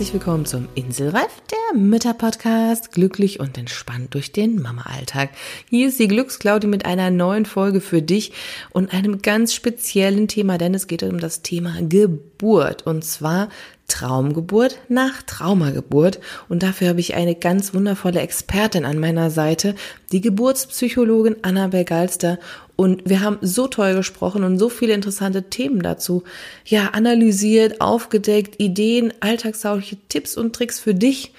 herzlich 0.00 0.14
willkommen 0.14 0.46
zum 0.46 0.66
Inselreif, 0.76 1.42
der 1.50 1.78
Mütter-Podcast. 1.78 2.90
Glücklich 2.90 3.38
und 3.38 3.58
entspannt 3.58 4.14
durch 4.14 4.32
den 4.32 4.62
Mama-Alltag. 4.62 5.28
Hier 5.68 5.88
ist 5.88 5.98
die 5.98 6.08
Glücksclaudi 6.08 6.68
mit 6.68 6.86
einer 6.86 7.10
neuen 7.10 7.44
Folge 7.44 7.82
für 7.82 8.00
dich 8.00 8.32
und 8.70 8.94
einem 8.94 9.20
ganz 9.20 9.52
speziellen 9.52 10.26
Thema, 10.26 10.56
denn 10.56 10.72
es 10.72 10.86
geht 10.86 11.02
um 11.02 11.20
das 11.20 11.42
Thema 11.42 11.76
Geburt. 11.82 12.29
Und 12.42 13.04
zwar 13.04 13.48
Traumgeburt 13.88 14.78
nach 14.88 15.22
Traumageburt. 15.22 16.20
Und 16.48 16.62
dafür 16.62 16.88
habe 16.88 17.00
ich 17.00 17.14
eine 17.14 17.34
ganz 17.34 17.74
wundervolle 17.74 18.20
Expertin 18.20 18.84
an 18.84 18.98
meiner 18.98 19.30
Seite, 19.30 19.74
die 20.12 20.20
Geburtspsychologin 20.20 21.36
Annabel 21.42 21.84
Galster. 21.84 22.38
Und 22.76 23.08
wir 23.08 23.20
haben 23.20 23.38
so 23.42 23.66
toll 23.66 23.94
gesprochen 23.94 24.44
und 24.44 24.58
so 24.58 24.68
viele 24.68 24.94
interessante 24.94 25.50
Themen 25.50 25.82
dazu, 25.82 26.22
ja, 26.64 26.90
analysiert, 26.92 27.80
aufgedeckt, 27.80 28.60
Ideen, 28.60 29.12
alltagstaugliche 29.20 29.98
Tipps 30.08 30.36
und 30.36 30.54
Tricks 30.54 30.80
für 30.80 30.94
dich 30.94 31.32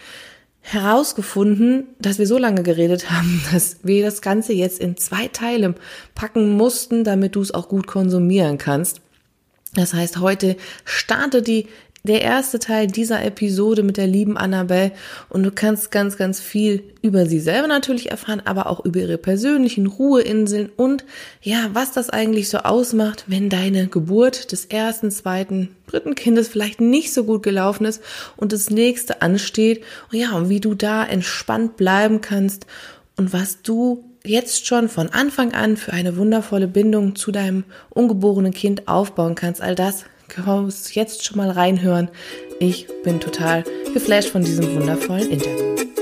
herausgefunden, 0.62 1.88
dass 2.00 2.20
wir 2.20 2.28
so 2.28 2.38
lange 2.38 2.62
geredet 2.64 3.10
haben, 3.10 3.42
dass 3.52 3.78
wir 3.84 4.04
das 4.04 4.22
Ganze 4.22 4.54
jetzt 4.54 4.80
in 4.80 4.98
zwei 4.98 5.28
Teile 5.28 5.74
packen 6.14 6.56
mussten, 6.56 7.04
damit 7.04 7.36
du 7.36 7.42
es 7.42 7.54
auch 7.54 7.68
gut 7.68 7.88
konsumieren 7.88 8.58
kannst. 8.58 9.02
Das 9.74 9.94
heißt, 9.94 10.20
heute 10.20 10.58
startet 10.86 11.48
die 11.48 11.68
der 12.04 12.22
erste 12.22 12.60
Teil 12.60 12.88
dieser 12.88 13.24
Episode 13.24 13.84
mit 13.84 13.98
der 13.98 14.08
lieben 14.08 14.38
Annabelle. 14.38 14.92
Und 15.30 15.44
du 15.44 15.52
kannst 15.52 15.92
ganz, 15.92 16.18
ganz 16.18 16.40
viel 16.40 16.84
über 17.02 17.26
sie 17.26 17.40
selber 17.40 17.68
natürlich 17.68 18.10
erfahren, 18.10 18.42
aber 18.44 18.68
auch 18.68 18.84
über 18.84 19.00
ihre 19.00 19.18
persönlichen 19.18 19.86
Ruheinseln 19.86 20.70
und 20.76 21.06
ja, 21.42 21.70
was 21.74 21.92
das 21.92 22.10
eigentlich 22.10 22.50
so 22.50 22.60
ausmacht, 22.60 23.26
wenn 23.28 23.50
deine 23.50 23.88
Geburt 23.88 24.52
des 24.52 24.66
ersten, 24.66 25.12
zweiten, 25.12 25.76
dritten 25.88 26.16
Kindes 26.16 26.48
vielleicht 26.48 26.82
nicht 26.82 27.14
so 27.14 27.24
gut 27.24 27.44
gelaufen 27.44 27.86
ist 27.86 28.02
und 28.38 28.52
das 28.54 28.70
nächste 28.70 29.22
ansteht. 29.22 29.84
Und 30.12 30.18
ja, 30.18 30.32
und 30.32 30.50
wie 30.50 30.60
du 30.60 30.74
da 30.74 31.06
entspannt 31.06 31.78
bleiben 31.78 32.22
kannst 32.22 32.66
und 33.16 33.34
was 33.34 33.62
du 33.62 34.11
jetzt 34.26 34.68
schon 34.68 34.90
von 34.90 35.10
Anfang 35.10 35.54
an 35.54 35.78
für 35.78 35.94
eine 35.94 36.18
wundervolle 36.18 36.68
Bindung 36.68 37.16
zu 37.16 37.32
deinem 37.32 37.64
ungeborenen 37.90 38.54
Kind 38.54 38.88
aufbauen 38.88 39.36
kannst. 39.36 39.62
All 39.62 39.76
das 39.76 40.06
kannst 40.28 40.96
jetzt 40.96 41.26
schon 41.26 41.38
mal 41.38 41.52
reinhören. 41.52 42.10
Ich 42.60 42.88
bin 43.04 43.20
total 43.20 43.64
geflasht 43.94 44.30
von 44.30 44.44
diesem 44.44 44.76
wundervollen 44.76 45.30
Interview. 45.30 46.01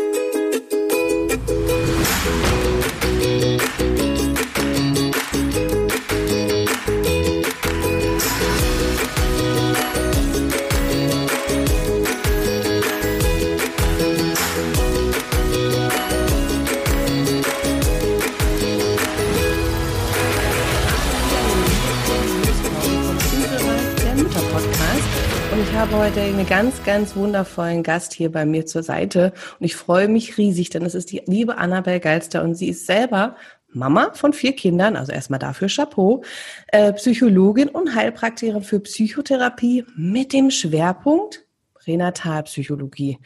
Habe 25.79 25.97
heute 25.97 26.19
einen 26.19 26.45
ganz, 26.45 26.83
ganz 26.83 27.15
wundervollen 27.15 27.83
Gast 27.83 28.11
hier 28.13 28.29
bei 28.29 28.45
mir 28.45 28.65
zur 28.65 28.83
Seite 28.83 29.31
und 29.59 29.65
ich 29.65 29.77
freue 29.77 30.09
mich 30.09 30.37
riesig, 30.37 30.69
denn 30.71 30.83
es 30.83 30.93
ist 30.93 31.09
die 31.09 31.23
liebe 31.25 31.57
Annabel 31.57 32.01
Geilster 32.01 32.43
und 32.43 32.55
sie 32.55 32.67
ist 32.67 32.85
selber 32.85 33.37
Mama 33.69 34.11
von 34.13 34.33
vier 34.33 34.53
Kindern, 34.53 34.97
also 34.97 35.13
erstmal 35.13 35.39
dafür 35.39 35.69
Chapeau, 35.69 36.21
äh, 36.67 36.91
Psychologin 36.91 37.69
und 37.69 37.95
Heilpraktikerin 37.95 38.61
für 38.61 38.81
Psychotherapie 38.81 39.85
mit 39.95 40.33
dem 40.33 40.51
Schwerpunkt 40.51 41.45
Pränatalpsychologie. 41.75 43.19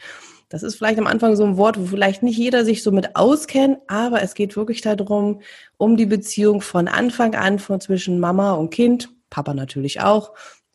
Das 0.48 0.62
ist 0.62 0.76
vielleicht 0.76 1.00
am 1.00 1.08
Anfang 1.08 1.34
so 1.34 1.44
ein 1.44 1.56
Wort, 1.56 1.78
wo 1.80 1.86
vielleicht 1.86 2.22
nicht 2.22 2.38
jeder 2.38 2.64
sich 2.64 2.84
so 2.84 2.92
mit 2.92 3.16
auskennt, 3.16 3.78
aber 3.88 4.22
es 4.22 4.34
geht 4.34 4.56
wirklich 4.56 4.80
darum, 4.80 5.40
um 5.76 5.96
die 5.96 6.06
Beziehung 6.06 6.60
von 6.60 6.86
Anfang 6.86 7.34
an 7.34 7.58
von 7.58 7.80
zwischen 7.80 8.20
Mama 8.20 8.52
und 8.52 8.70
Kind, 8.70 9.10
Papa 9.28 9.54
natürlich 9.54 10.00
auch, 10.00 10.32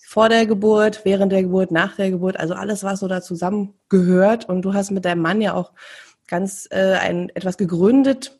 vor 0.09 0.27
der 0.27 0.47
Geburt, 0.47 1.01
während 1.03 1.31
der 1.31 1.43
Geburt, 1.43 1.69
nach 1.69 1.95
der 1.95 2.09
Geburt, 2.09 2.39
also 2.39 2.55
alles, 2.55 2.83
was 2.83 3.01
so 3.01 3.07
da 3.07 3.21
zusammengehört. 3.21 4.49
Und 4.49 4.63
du 4.63 4.73
hast 4.73 4.89
mit 4.89 5.05
deinem 5.05 5.21
Mann 5.21 5.39
ja 5.39 5.53
auch 5.53 5.71
ganz 6.25 6.67
äh, 6.71 6.93
ein, 6.93 7.29
etwas 7.35 7.57
gegründet, 7.57 8.39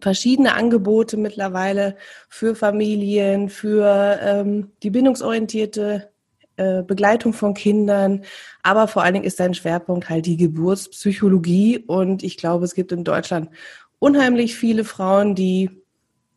verschiedene 0.00 0.54
Angebote 0.54 1.18
mittlerweile 1.18 1.96
für 2.30 2.54
Familien, 2.54 3.50
für 3.50 4.18
ähm, 4.22 4.70
die 4.82 4.88
bindungsorientierte 4.88 6.08
äh, 6.56 6.82
Begleitung 6.82 7.34
von 7.34 7.52
Kindern, 7.52 8.24
aber 8.62 8.88
vor 8.88 9.02
allen 9.02 9.12
Dingen 9.12 9.26
ist 9.26 9.38
dein 9.38 9.52
Schwerpunkt 9.52 10.08
halt 10.08 10.24
die 10.24 10.38
Geburtspsychologie. 10.38 11.84
Und 11.86 12.22
ich 12.22 12.38
glaube, 12.38 12.64
es 12.64 12.74
gibt 12.74 12.90
in 12.90 13.04
Deutschland 13.04 13.50
unheimlich 13.98 14.56
viele 14.56 14.84
Frauen, 14.84 15.34
die 15.34 15.82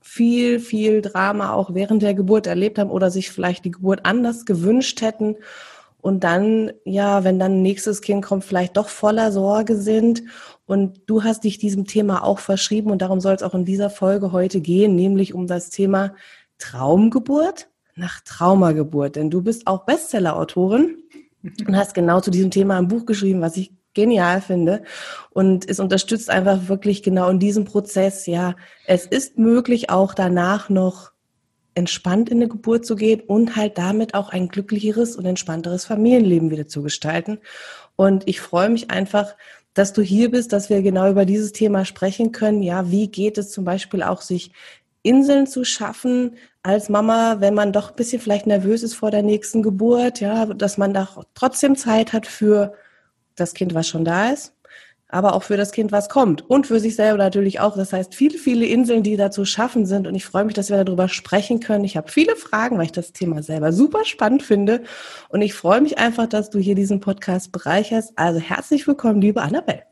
viel, 0.04 0.60
viel 0.60 1.02
Drama 1.02 1.54
auch 1.54 1.74
während 1.74 2.04
der 2.04 2.14
Geburt 2.14 2.46
erlebt 2.46 2.78
haben 2.78 2.92
oder 2.92 3.10
sich 3.10 3.32
vielleicht 3.32 3.66
die 3.66 3.72
Geburt 3.72 4.02
anders 4.06 4.46
gewünscht 4.46 5.02
hätten 5.02 5.38
und 6.04 6.26
dann, 6.26 6.74
ja, 6.84 7.24
wenn 7.24 7.40
dann 7.40 7.62
nächstes 7.62 8.02
Kind 8.02 8.26
kommt, 8.26 8.44
vielleicht 8.44 8.76
doch 8.76 8.90
voller 8.90 9.32
Sorge 9.32 9.78
sind. 9.78 10.24
Und 10.66 11.00
du 11.06 11.24
hast 11.24 11.46
dich 11.46 11.60
diesem 11.60 11.86
Thema 11.86 12.26
auch 12.26 12.40
verschrieben 12.40 12.92
und 12.92 13.02
darum 13.02 13.22
soll 13.22 13.34
es 13.36 13.42
auch 13.42 13.54
in 13.54 13.64
dieser 13.64 13.90
Folge 13.90 14.34
heute 14.34 14.60
gehen, 14.60 14.98
nämlich 14.98 15.34
um 15.34 15.48
das 15.48 15.70
Thema 15.70 16.14
Traumgeburt 16.58 17.70
nach 17.96 18.20
Traumageburt. 18.20 19.16
Denn 19.16 19.30
du 19.30 19.42
bist 19.42 19.66
auch 19.66 19.86
Bestseller-Autorin 19.86 20.98
und 21.66 21.78
hast 21.78 21.94
genau 21.94 22.20
zu 22.20 22.32
diesem 22.32 22.52
Thema 22.52 22.78
ein 22.78 22.90
Buch 22.90 23.06
geschrieben, 23.06 23.40
was 23.40 23.56
ich 23.56 23.72
genial 23.94 24.42
finde. 24.42 24.84
Und 25.32 25.70
es 25.70 25.80
unterstützt 25.80 26.30
einfach 26.30 26.68
wirklich 26.68 27.04
genau 27.04 27.30
in 27.30 27.40
diesem 27.40 27.66
Prozess, 27.66 28.26
ja, 28.26 28.56
es 28.86 29.06
ist 29.06 29.38
möglich, 29.38 29.90
auch 29.90 30.14
danach 30.14 30.70
noch 30.70 31.12
entspannt 31.76 32.30
in 32.30 32.38
eine 32.38 32.48
Geburt 32.48 32.86
zu 32.86 32.96
gehen 32.96 33.22
und 33.22 33.56
halt 33.56 33.78
damit 33.78 34.14
auch 34.14 34.30
ein 34.30 34.48
glücklicheres 34.48 35.16
und 35.16 35.26
entspannteres 35.26 35.86
Familienleben 35.86 36.52
wieder 36.52 36.68
zu 36.68 36.84
gestalten. 36.84 37.40
Und 37.96 38.28
ich 38.28 38.42
freue 38.42 38.70
mich 38.70 38.92
einfach, 38.92 39.36
dass 39.74 39.94
du 39.94 40.02
hier 40.02 40.30
bist, 40.30 40.54
dass 40.54 40.70
wir 40.70 40.82
genau 40.82 41.10
über 41.10 41.26
dieses 41.26 41.52
Thema 41.52 41.86
sprechen 41.86 42.32
können. 42.32 42.62
Ja, 42.62 42.92
wie 42.92 43.08
geht 43.08 43.38
es 43.38 43.52
zum 43.52 43.66
Beispiel 43.66 44.04
auch, 44.04 44.22
sich 44.22 44.52
Inseln 45.02 45.48
zu 45.48 45.64
schaffen 45.66 46.36
als 46.62 46.90
Mama, 46.90 47.38
wenn 47.40 47.54
man 47.54 47.74
doch 47.74 47.90
ein 47.90 47.96
bisschen 47.96 48.22
vielleicht 48.22 48.48
nervös 48.48 48.84
ist 48.84 48.94
vor 48.94 49.12
der 49.12 49.24
nächsten 49.24 49.62
Geburt, 49.62 50.22
ja, 50.22 50.46
dass 50.46 50.78
man 50.78 50.94
da 50.94 51.10
trotzdem 51.34 51.76
Zeit 51.76 52.14
hat 52.14 52.26
für 52.26 52.74
das 53.36 53.54
Kind, 53.54 53.74
was 53.74 53.88
schon 53.88 54.06
da 54.06 54.30
ist, 54.30 54.54
aber 55.08 55.34
auch 55.36 55.44
für 55.44 55.58
das 55.58 55.72
Kind, 55.72 55.92
was 55.92 56.10
kommt 56.10 56.50
und 56.50 56.66
für 56.66 56.80
sich 56.80 56.96
selber 56.96 57.18
natürlich 57.18 57.60
auch. 57.60 57.76
Das 57.76 57.94
heißt, 57.94 58.16
viele, 58.16 58.38
viele 58.38 58.66
Inseln, 58.66 59.04
die 59.04 59.16
da 59.16 59.30
zu 59.30 59.46
schaffen 59.46 59.86
sind. 59.86 60.08
Und 60.08 60.16
ich 60.16 60.26
freue 60.26 60.44
mich, 60.44 60.56
dass 60.56 60.72
wir 60.72 60.84
darüber 60.84 61.08
sprechen 61.08 61.60
können. 61.60 61.84
Ich 61.84 61.96
habe 61.98 62.12
viele 62.12 62.36
Fragen, 62.36 62.78
weil 62.78 62.86
ich 62.86 62.92
das 62.92 63.14
Thema 63.14 63.44
selber 63.44 63.72
super 63.72 64.06
spannend 64.06 64.42
finde. 64.42 64.84
Und 65.30 65.44
ich 65.44 65.54
freue 65.54 65.82
mich 65.82 66.00
einfach, 66.00 66.28
dass 66.28 66.50
du 66.50 66.58
hier 66.58 66.74
diesen 66.74 67.00
Podcast 67.00 67.52
bereicherst. 67.52 68.14
Also 68.16 68.40
herzlich 68.40 68.88
willkommen, 68.88 69.22
liebe 69.22 69.42
Annabelle. 69.42 69.84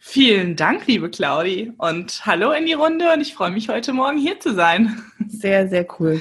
Vielen 0.00 0.56
Dank, 0.56 0.88
liebe 0.88 1.08
Claudi. 1.08 1.72
Und 1.78 2.26
hallo 2.26 2.50
in 2.50 2.66
die 2.66 2.72
Runde. 2.72 3.12
Und 3.12 3.20
ich 3.20 3.34
freue 3.34 3.52
mich, 3.52 3.68
heute 3.68 3.92
Morgen 3.92 4.18
hier 4.18 4.40
zu 4.40 4.54
sein. 4.54 5.00
Sehr, 5.28 5.68
sehr 5.68 5.86
cool. 6.00 6.20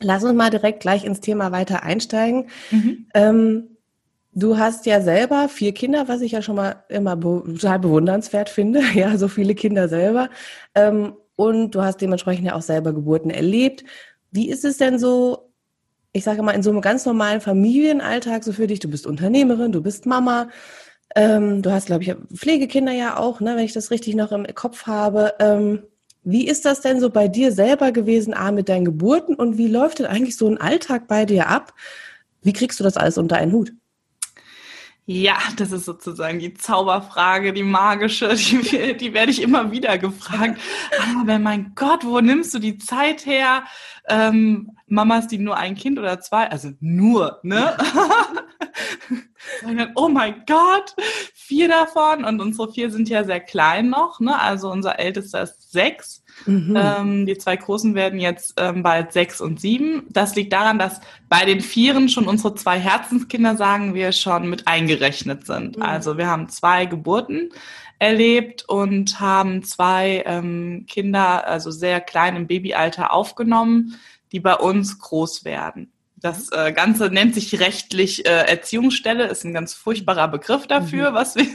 Lass 0.00 0.22
uns 0.22 0.34
mal 0.34 0.50
direkt 0.50 0.80
gleich 0.80 1.04
ins 1.04 1.20
Thema 1.20 1.50
weiter 1.50 1.82
einsteigen. 1.82 2.48
Mhm. 2.70 3.06
Ähm, 3.14 3.77
Du 4.38 4.56
hast 4.56 4.86
ja 4.86 5.00
selber 5.00 5.48
vier 5.48 5.74
Kinder, 5.74 6.06
was 6.06 6.20
ich 6.20 6.30
ja 6.30 6.42
schon 6.42 6.54
mal 6.54 6.84
immer 6.88 7.16
be 7.16 7.42
total 7.44 7.80
bewundernswert 7.80 8.48
finde. 8.48 8.80
Ja, 8.94 9.18
so 9.18 9.26
viele 9.26 9.54
Kinder 9.56 9.88
selber. 9.88 10.30
Ähm, 10.76 11.14
und 11.34 11.74
du 11.74 11.82
hast 11.82 12.00
dementsprechend 12.00 12.46
ja 12.46 12.54
auch 12.54 12.62
selber 12.62 12.92
Geburten 12.92 13.30
erlebt. 13.30 13.84
Wie 14.30 14.48
ist 14.48 14.64
es 14.64 14.76
denn 14.78 14.98
so, 15.00 15.50
ich 16.12 16.22
sage 16.24 16.42
mal, 16.42 16.52
in 16.52 16.62
so 16.62 16.70
einem 16.70 16.82
ganz 16.82 17.04
normalen 17.04 17.40
Familienalltag 17.40 18.44
so 18.44 18.52
für 18.52 18.68
dich? 18.68 18.78
Du 18.78 18.88
bist 18.88 19.08
Unternehmerin, 19.08 19.72
du 19.72 19.82
bist 19.82 20.06
Mama. 20.06 20.50
Ähm, 21.16 21.62
du 21.62 21.72
hast, 21.72 21.86
glaube 21.86 22.04
ich, 22.04 22.14
Pflegekinder 22.32 22.92
ja 22.92 23.16
auch, 23.18 23.40
ne, 23.40 23.56
wenn 23.56 23.64
ich 23.64 23.72
das 23.72 23.90
richtig 23.90 24.14
noch 24.14 24.30
im 24.32 24.46
Kopf 24.54 24.86
habe. 24.86 25.34
Ähm, 25.40 25.82
wie 26.22 26.46
ist 26.46 26.64
das 26.64 26.80
denn 26.80 27.00
so 27.00 27.10
bei 27.10 27.26
dir 27.28 27.50
selber 27.52 27.90
gewesen, 27.92 28.34
A, 28.34 28.52
mit 28.52 28.68
deinen 28.68 28.84
Geburten 28.84 29.34
und 29.34 29.58
wie 29.58 29.68
läuft 29.68 29.98
denn 29.98 30.06
eigentlich 30.06 30.36
so 30.36 30.46
ein 30.48 30.58
Alltag 30.58 31.08
bei 31.08 31.24
dir 31.24 31.48
ab? 31.48 31.74
Wie 32.42 32.52
kriegst 32.52 32.78
du 32.78 32.84
das 32.84 32.96
alles 32.96 33.18
unter 33.18 33.36
einen 33.36 33.52
Hut? 33.52 33.72
Ja, 35.10 35.38
das 35.56 35.72
ist 35.72 35.86
sozusagen 35.86 36.38
die 36.38 36.52
Zauberfrage, 36.52 37.54
die 37.54 37.62
magische, 37.62 38.28
die, 38.34 38.94
die 38.94 39.14
werde 39.14 39.30
ich 39.30 39.40
immer 39.40 39.70
wieder 39.72 39.96
gefragt. 39.96 40.60
Aber 41.18 41.38
mein 41.38 41.72
Gott, 41.74 42.04
wo 42.04 42.20
nimmst 42.20 42.52
du 42.52 42.58
die 42.58 42.76
Zeit 42.76 43.24
her? 43.24 43.64
Ähm, 44.06 44.76
Mamas, 44.86 45.26
die 45.26 45.38
nur 45.38 45.56
ein 45.56 45.76
Kind 45.76 45.98
oder 45.98 46.20
zwei, 46.20 46.50
also 46.50 46.72
nur, 46.80 47.40
ne? 47.42 47.74
oh 49.94 50.08
mein 50.08 50.42
Gott, 50.46 50.94
vier 51.34 51.68
davon 51.68 52.24
und 52.24 52.40
unsere 52.40 52.72
vier 52.72 52.90
sind 52.90 53.08
ja 53.08 53.24
sehr 53.24 53.40
klein 53.40 53.88
noch, 53.90 54.20
ne? 54.20 54.38
Also 54.38 54.70
unser 54.70 54.98
ältester 54.98 55.42
ist 55.42 55.72
sechs. 55.72 56.24
Mhm. 56.46 56.76
Ähm, 56.76 57.26
die 57.26 57.36
zwei 57.38 57.56
Großen 57.56 57.94
werden 57.94 58.20
jetzt 58.20 58.54
ähm, 58.58 58.82
bald 58.82 59.12
sechs 59.12 59.40
und 59.40 59.60
sieben. 59.60 60.06
Das 60.10 60.34
liegt 60.36 60.52
daran, 60.52 60.78
dass 60.78 61.00
bei 61.28 61.44
den 61.44 61.60
Vieren 61.60 62.08
schon 62.08 62.28
unsere 62.28 62.54
zwei 62.54 62.78
Herzenskinder, 62.78 63.56
sagen 63.56 63.94
wir, 63.94 64.12
schon 64.12 64.48
mit 64.48 64.66
eingerechnet 64.66 65.46
sind. 65.46 65.76
Mhm. 65.76 65.82
Also 65.82 66.16
wir 66.16 66.28
haben 66.28 66.48
zwei 66.48 66.86
Geburten 66.86 67.50
erlebt 67.98 68.68
und 68.68 69.18
haben 69.18 69.62
zwei 69.64 70.22
ähm, 70.26 70.86
Kinder, 70.88 71.46
also 71.46 71.70
sehr 71.70 72.00
klein 72.00 72.36
im 72.36 72.46
Babyalter 72.46 73.12
aufgenommen, 73.12 73.98
die 74.30 74.40
bei 74.40 74.54
uns 74.54 74.98
groß 74.98 75.44
werden. 75.44 75.90
Das 76.20 76.50
äh, 76.50 76.72
Ganze 76.72 77.10
nennt 77.10 77.34
sich 77.34 77.60
rechtlich 77.60 78.26
äh, 78.26 78.46
Erziehungsstelle, 78.46 79.26
ist 79.26 79.44
ein 79.44 79.52
ganz 79.52 79.74
furchtbarer 79.74 80.28
Begriff 80.28 80.66
dafür, 80.66 81.10
mhm. 81.10 81.14
was 81.14 81.36
wir, 81.36 81.46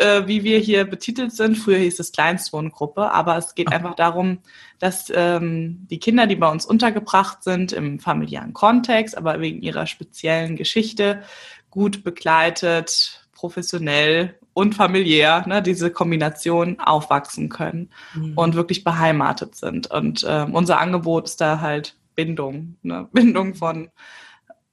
äh, 0.00 0.26
wie 0.26 0.42
wir 0.42 0.58
hier 0.58 0.84
betitelt 0.84 1.32
sind. 1.32 1.56
Früher 1.56 1.78
hieß 1.78 2.00
es 2.00 2.10
Kleinstwohngruppe, 2.10 3.12
aber 3.12 3.36
es 3.36 3.54
geht 3.54 3.70
einfach 3.72 3.94
darum, 3.94 4.38
dass 4.80 5.12
ähm, 5.14 5.86
die 5.90 5.98
Kinder, 5.98 6.26
die 6.26 6.36
bei 6.36 6.50
uns 6.50 6.66
untergebracht 6.66 7.44
sind, 7.44 7.72
im 7.72 8.00
familiären 8.00 8.52
Kontext, 8.52 9.16
aber 9.16 9.40
wegen 9.40 9.62
ihrer 9.62 9.86
speziellen 9.86 10.56
Geschichte, 10.56 11.22
gut 11.70 12.02
begleitet, 12.02 13.26
professionell 13.32 14.38
und 14.54 14.74
familiär, 14.74 15.44
ne, 15.46 15.62
diese 15.62 15.90
Kombination 15.90 16.80
aufwachsen 16.80 17.48
können 17.48 17.90
mhm. 18.14 18.36
und 18.36 18.54
wirklich 18.54 18.82
beheimatet 18.82 19.54
sind. 19.56 19.90
Und 19.90 20.24
äh, 20.24 20.46
unser 20.50 20.80
Angebot 20.80 21.26
ist 21.26 21.40
da 21.40 21.60
halt 21.60 21.96
Bindung, 22.14 22.76
ne? 22.82 23.08
Bindung 23.12 23.54
von 23.54 23.90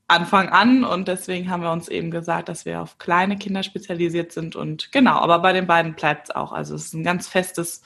Anfang 0.08 0.50
an 0.50 0.84
und 0.84 1.08
deswegen 1.08 1.50
haben 1.50 1.64
wir 1.64 1.72
uns 1.72 1.88
eben 1.88 2.12
gesagt, 2.12 2.50
dass 2.50 2.66
wir 2.66 2.82
auf 2.82 2.98
kleine 2.98 3.38
Kinder 3.38 3.64
spezialisiert 3.64 4.34
sind 4.34 4.58
und 4.58 4.92
genau, 4.92 5.16
aber 5.16 5.40
bei 5.40 5.54
den 5.54 5.68
beiden 5.68 5.94
bleibt 5.94 6.30
es 6.30 6.36
auch. 6.36 6.52
Also 6.52 6.76
es 6.76 6.88
ist 6.88 6.94
ein 6.94 7.04
ganz 7.04 7.30
festes 7.30 7.82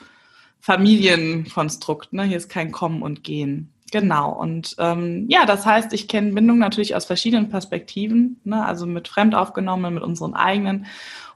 Familienkonstrukt. 0.60 2.13
Ne? 2.13 2.24
Hier 2.24 2.38
ist 2.38 2.50
kein 2.50 2.72
Kommen 2.72 3.04
und 3.04 3.24
Gehen. 3.24 3.72
Genau. 3.92 4.31
Und 4.31 4.75
ähm, 4.80 5.28
ja, 5.30 5.46
das 5.46 5.68
heißt, 5.68 5.94
ich 5.94 6.07
kenne 6.07 6.34
Bindung 6.34 6.57
natürlich 6.57 6.96
aus 6.96 7.06
verschiedenen 7.06 7.50
Perspektiven, 7.50 8.42
ne? 8.44 8.66
also 8.66 8.88
mit 8.88 9.07
Fremdaufgenommenen, 9.07 9.94
mit 9.94 10.04
unseren 10.04 10.34
eigenen. 10.34 10.88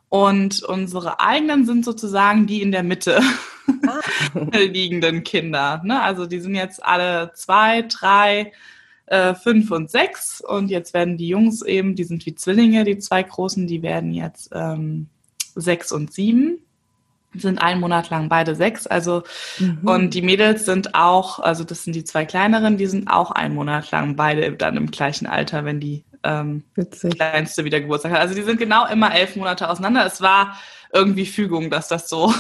Und 0.10 0.64
unsere 0.64 1.20
eigenen 1.20 1.66
sind 1.66 1.86
sozusagen 1.86 2.48
die 2.48 2.62
in 2.62 2.72
der 2.72 2.84
Mitte 2.84 3.22
ah. 3.88 4.00
liegenden 4.58 5.24
Kinder. 5.24 5.82
Ne? 5.84 6.02
Also 6.02 6.26
die 6.26 6.40
sind 6.40 6.56
jetzt 6.56 6.84
alle 6.84 7.32
zwei, 7.36 7.84
drei, 7.84 8.52
äh, 9.06 9.36
fünf 9.36 9.70
und 9.70 9.92
sechs. 9.92 10.42
Und 10.42 10.70
jetzt 10.70 10.94
werden 10.94 11.18
die 11.18 11.28
Jungs 11.28 11.62
eben, 11.62 11.96
die 11.96 12.04
sind 12.04 12.26
wie 12.26 12.36
Zwillinge, 12.36 12.84
die 12.84 12.98
zwei 12.98 13.22
großen, 13.22 13.68
die 13.68 13.84
werden 13.84 14.14
jetzt 14.14 14.50
ähm, 14.54 15.08
sechs 15.56 15.92
und 15.92 16.12
sieben 16.12 16.60
sind 17.36 17.62
einen 17.62 17.80
Monat 17.80 18.10
lang 18.10 18.30
beide 18.30 18.56
sechs. 18.56 18.88
Also 18.88 19.24
mhm. 19.60 19.80
und 19.84 20.14
die 20.14 20.22
Mädels 20.22 20.66
sind 20.66 20.96
auch, 20.96 21.40
also 21.40 21.64
das 21.64 21.84
sind 21.84 21.96
die 21.96 22.04
zwei 22.04 22.26
kleineren, 22.26 22.78
die 22.78 22.88
sind 22.88 23.08
auch 23.08 23.32
einen 23.32 23.56
Monat 23.56 23.92
lang 23.92 24.16
beide 24.16 24.52
dann 24.54 24.78
im 24.78 24.92
gleichen 24.92 25.28
Alter, 25.28 25.66
wenn 25.66 25.80
die 25.80 26.04
ähm, 26.24 26.64
kleinste 27.16 27.66
wieder 27.66 27.80
Geburtstag 27.80 28.14
hat. 28.14 28.20
Also 28.20 28.36
die 28.36 28.44
sind 28.44 28.60
genau 28.60 28.86
immer 28.88 29.14
elf 29.14 29.36
Monate 29.36 29.70
auseinander. 29.70 30.06
Es 30.06 30.22
war 30.22 30.58
irgendwie 30.92 31.26
Fügung, 31.26 31.70
dass 31.70 31.88
das 31.88 32.10
so, 32.10 32.34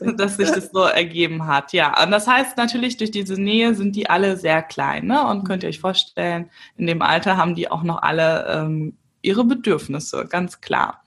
dass 0.16 0.36
sich 0.36 0.50
das 0.50 0.70
so 0.72 0.82
ergeben 0.82 1.46
hat. 1.46 1.72
Ja, 1.72 2.02
und 2.02 2.10
das 2.10 2.26
heißt 2.26 2.56
natürlich, 2.56 2.96
durch 2.96 3.10
diese 3.10 3.40
Nähe 3.40 3.74
sind 3.74 3.96
die 3.96 4.10
alle 4.10 4.36
sehr 4.36 4.62
klein. 4.62 5.06
Ne? 5.06 5.26
Und 5.26 5.44
könnt 5.44 5.62
ihr 5.62 5.68
euch 5.68 5.80
vorstellen, 5.80 6.50
in 6.76 6.86
dem 6.86 7.02
Alter 7.02 7.36
haben 7.36 7.54
die 7.54 7.70
auch 7.70 7.82
noch 7.82 8.02
alle 8.02 8.46
ähm, 8.48 8.96
ihre 9.22 9.44
Bedürfnisse, 9.44 10.26
ganz 10.28 10.60
klar. 10.60 11.02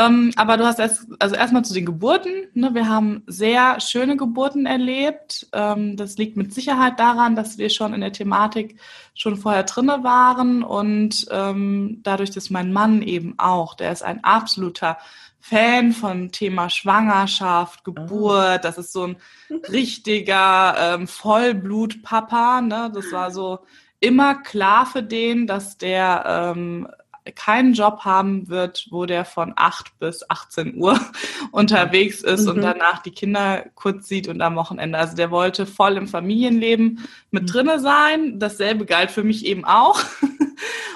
Ähm, 0.00 0.32
aber 0.36 0.56
du 0.56 0.64
hast 0.64 0.78
erst, 0.78 1.06
also 1.18 1.34
erstmal 1.34 1.64
zu 1.64 1.74
den 1.74 1.84
Geburten. 1.84 2.48
Ne? 2.54 2.74
Wir 2.74 2.88
haben 2.88 3.22
sehr 3.26 3.80
schöne 3.80 4.16
Geburten 4.16 4.66
erlebt. 4.66 5.48
Ähm, 5.52 5.96
das 5.96 6.16
liegt 6.16 6.36
mit 6.36 6.54
Sicherheit 6.54 6.98
daran, 6.98 7.36
dass 7.36 7.58
wir 7.58 7.70
schon 7.70 7.92
in 7.92 8.00
der 8.00 8.12
Thematik 8.12 8.78
schon 9.14 9.36
vorher 9.36 9.64
drinne 9.64 10.02
waren 10.02 10.62
und 10.62 11.26
ähm, 11.30 12.00
dadurch, 12.02 12.30
dass 12.30 12.50
mein 12.50 12.72
Mann 12.72 13.02
eben 13.02 13.34
auch, 13.38 13.74
der 13.74 13.92
ist 13.92 14.02
ein 14.02 14.24
absoluter 14.24 14.98
Fan 15.40 15.92
von 15.92 16.30
Thema 16.32 16.70
Schwangerschaft, 16.70 17.84
Geburt. 17.84 18.64
Das 18.64 18.78
ist 18.78 18.92
so 18.92 19.04
ein 19.04 19.16
richtiger 19.70 20.94
ähm, 20.94 21.08
Vollblut-Papa. 21.08 22.60
Ne? 22.60 22.90
Das 22.94 23.10
war 23.12 23.30
so 23.30 23.60
immer 24.00 24.36
klar 24.36 24.86
für 24.86 25.02
den, 25.02 25.46
dass 25.46 25.78
der 25.78 26.52
ähm, 26.54 26.88
keinen 27.32 27.74
Job 27.74 28.00
haben 28.00 28.48
wird, 28.48 28.86
wo 28.90 29.06
der 29.06 29.24
von 29.24 29.52
8 29.56 29.98
bis 29.98 30.28
18 30.28 30.76
Uhr 30.76 30.98
unterwegs 31.52 32.22
ist 32.22 32.44
mhm. 32.44 32.50
und 32.50 32.60
danach 32.62 33.02
die 33.02 33.12
Kinder 33.12 33.64
kurz 33.74 34.08
sieht 34.08 34.28
und 34.28 34.40
am 34.42 34.56
Wochenende. 34.56 34.98
Also 34.98 35.16
der 35.16 35.30
wollte 35.30 35.66
voll 35.66 35.96
im 35.96 36.08
Familienleben 36.08 37.06
mit 37.30 37.44
mhm. 37.44 37.46
drinne 37.46 37.80
sein. 37.80 38.38
Dasselbe 38.38 38.86
galt 38.86 39.10
für 39.10 39.24
mich 39.24 39.46
eben 39.46 39.64
auch. 39.64 40.00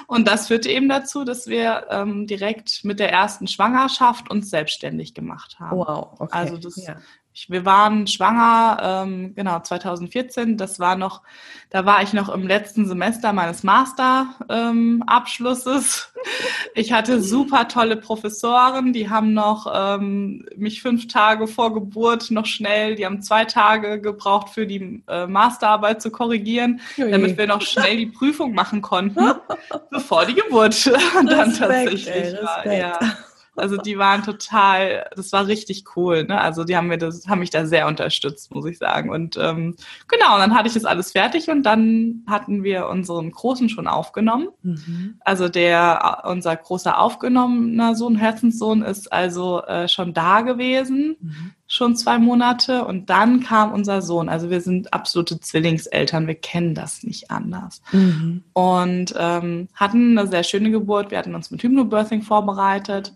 Und 0.07 0.27
das 0.27 0.47
führte 0.47 0.69
eben 0.69 0.87
dazu, 0.87 1.23
dass 1.23 1.47
wir 1.47 1.87
ähm, 1.89 2.27
direkt 2.27 2.83
mit 2.83 2.99
der 2.99 3.11
ersten 3.11 3.47
Schwangerschaft 3.47 4.29
uns 4.29 4.51
selbstständig 4.51 5.15
gemacht 5.15 5.59
haben. 5.59 5.77
Wow, 5.77 6.13
okay. 6.19 6.29
Also 6.31 6.57
das 6.57 6.75
ja. 6.75 6.97
Ich, 7.37 7.49
wir 7.49 7.65
waren 7.65 8.07
schwanger, 8.07 8.77
ähm, 8.81 9.35
genau, 9.35 9.59
2014. 9.59 10.55
Das 10.55 10.79
war 10.79 10.95
noch, 10.95 11.21
da 11.69 11.85
war 11.85 12.01
ich 12.01 12.13
noch 12.13 12.29
im 12.29 12.47
letzten 12.47 12.87
Semester 12.87 13.33
meines 13.33 13.61
Master-Abschlusses. 13.63 16.13
Ähm, 16.15 16.21
ich 16.75 16.93
hatte 16.93 17.21
super 17.21 17.67
tolle 17.67 17.97
Professoren, 17.97 18.93
die 18.93 19.09
haben 19.09 19.33
noch 19.33 19.67
ähm, 19.69 20.45
mich 20.55 20.81
fünf 20.81 21.09
Tage 21.09 21.47
vor 21.47 21.73
Geburt 21.73 22.31
noch 22.31 22.45
schnell, 22.45 22.95
die 22.95 23.05
haben 23.05 23.21
zwei 23.21 23.43
Tage 23.43 23.99
gebraucht 23.99 24.51
für 24.51 24.65
die 24.65 25.03
äh, 25.09 25.27
Masterarbeit 25.27 26.01
zu 26.01 26.11
korrigieren, 26.11 26.79
Ui. 26.97 27.11
damit 27.11 27.37
wir 27.37 27.47
noch 27.47 27.63
schnell 27.63 27.97
die 27.97 28.05
Prüfung 28.05 28.53
machen 28.53 28.81
konnten, 28.81 29.33
bevor 29.91 30.25
die 30.25 30.35
Geburt 30.35 30.85
dann 31.13 31.27
Respekt, 31.27 31.59
tatsächlich 31.59 32.09
ey, 32.09 32.37
war. 32.41 32.73
Ja. 32.73 32.97
Also 33.57 33.77
die 33.77 33.97
waren 33.97 34.23
total, 34.23 35.09
das 35.15 35.31
war 35.31 35.47
richtig 35.47 35.85
cool. 35.95 36.23
Ne? 36.25 36.39
Also 36.39 36.63
die 36.63 36.75
haben 36.75 36.87
mir 36.87 36.97
das, 36.97 37.27
haben 37.27 37.39
mich 37.39 37.49
da 37.49 37.65
sehr 37.65 37.87
unterstützt, 37.87 38.53
muss 38.53 38.65
ich 38.65 38.77
sagen. 38.77 39.09
Und 39.09 39.37
ähm, 39.37 39.75
genau, 40.07 40.35
und 40.35 40.39
dann 40.39 40.55
hatte 40.55 40.67
ich 40.67 40.73
das 40.73 40.85
alles 40.85 41.11
fertig 41.11 41.49
und 41.49 41.63
dann 41.63 42.23
hatten 42.27 42.63
wir 42.63 42.87
unseren 42.87 43.31
Großen 43.31 43.69
schon 43.69 43.87
aufgenommen. 43.87 44.49
Mhm. 44.61 45.15
Also 45.21 45.49
der, 45.49 46.23
unser 46.25 46.55
großer 46.55 46.99
aufgenommener 46.99 47.95
Sohn, 47.95 48.15
Herzenssohn, 48.15 48.81
ist 48.81 49.11
also 49.11 49.63
äh, 49.63 49.87
schon 49.87 50.13
da 50.13 50.41
gewesen. 50.41 51.17
Mhm 51.21 51.51
schon 51.67 51.95
zwei 51.95 52.19
Monate 52.19 52.85
und 52.85 53.09
dann 53.09 53.41
kam 53.41 53.73
unser 53.73 54.01
Sohn. 54.01 54.29
Also 54.29 54.49
wir 54.49 54.61
sind 54.61 54.93
absolute 54.93 55.39
Zwillingseltern, 55.39 56.27
wir 56.27 56.35
kennen 56.35 56.75
das 56.75 57.03
nicht 57.03 57.31
anders. 57.31 57.81
Mhm. 57.91 58.43
Und 58.53 59.15
ähm, 59.17 59.67
hatten 59.73 60.17
eine 60.17 60.27
sehr 60.27 60.43
schöne 60.43 60.69
Geburt. 60.69 61.11
Wir 61.11 61.17
hatten 61.17 61.35
uns 61.35 61.49
mit 61.49 61.63
Hypnobirthing 61.63 62.21
vorbereitet 62.21 63.13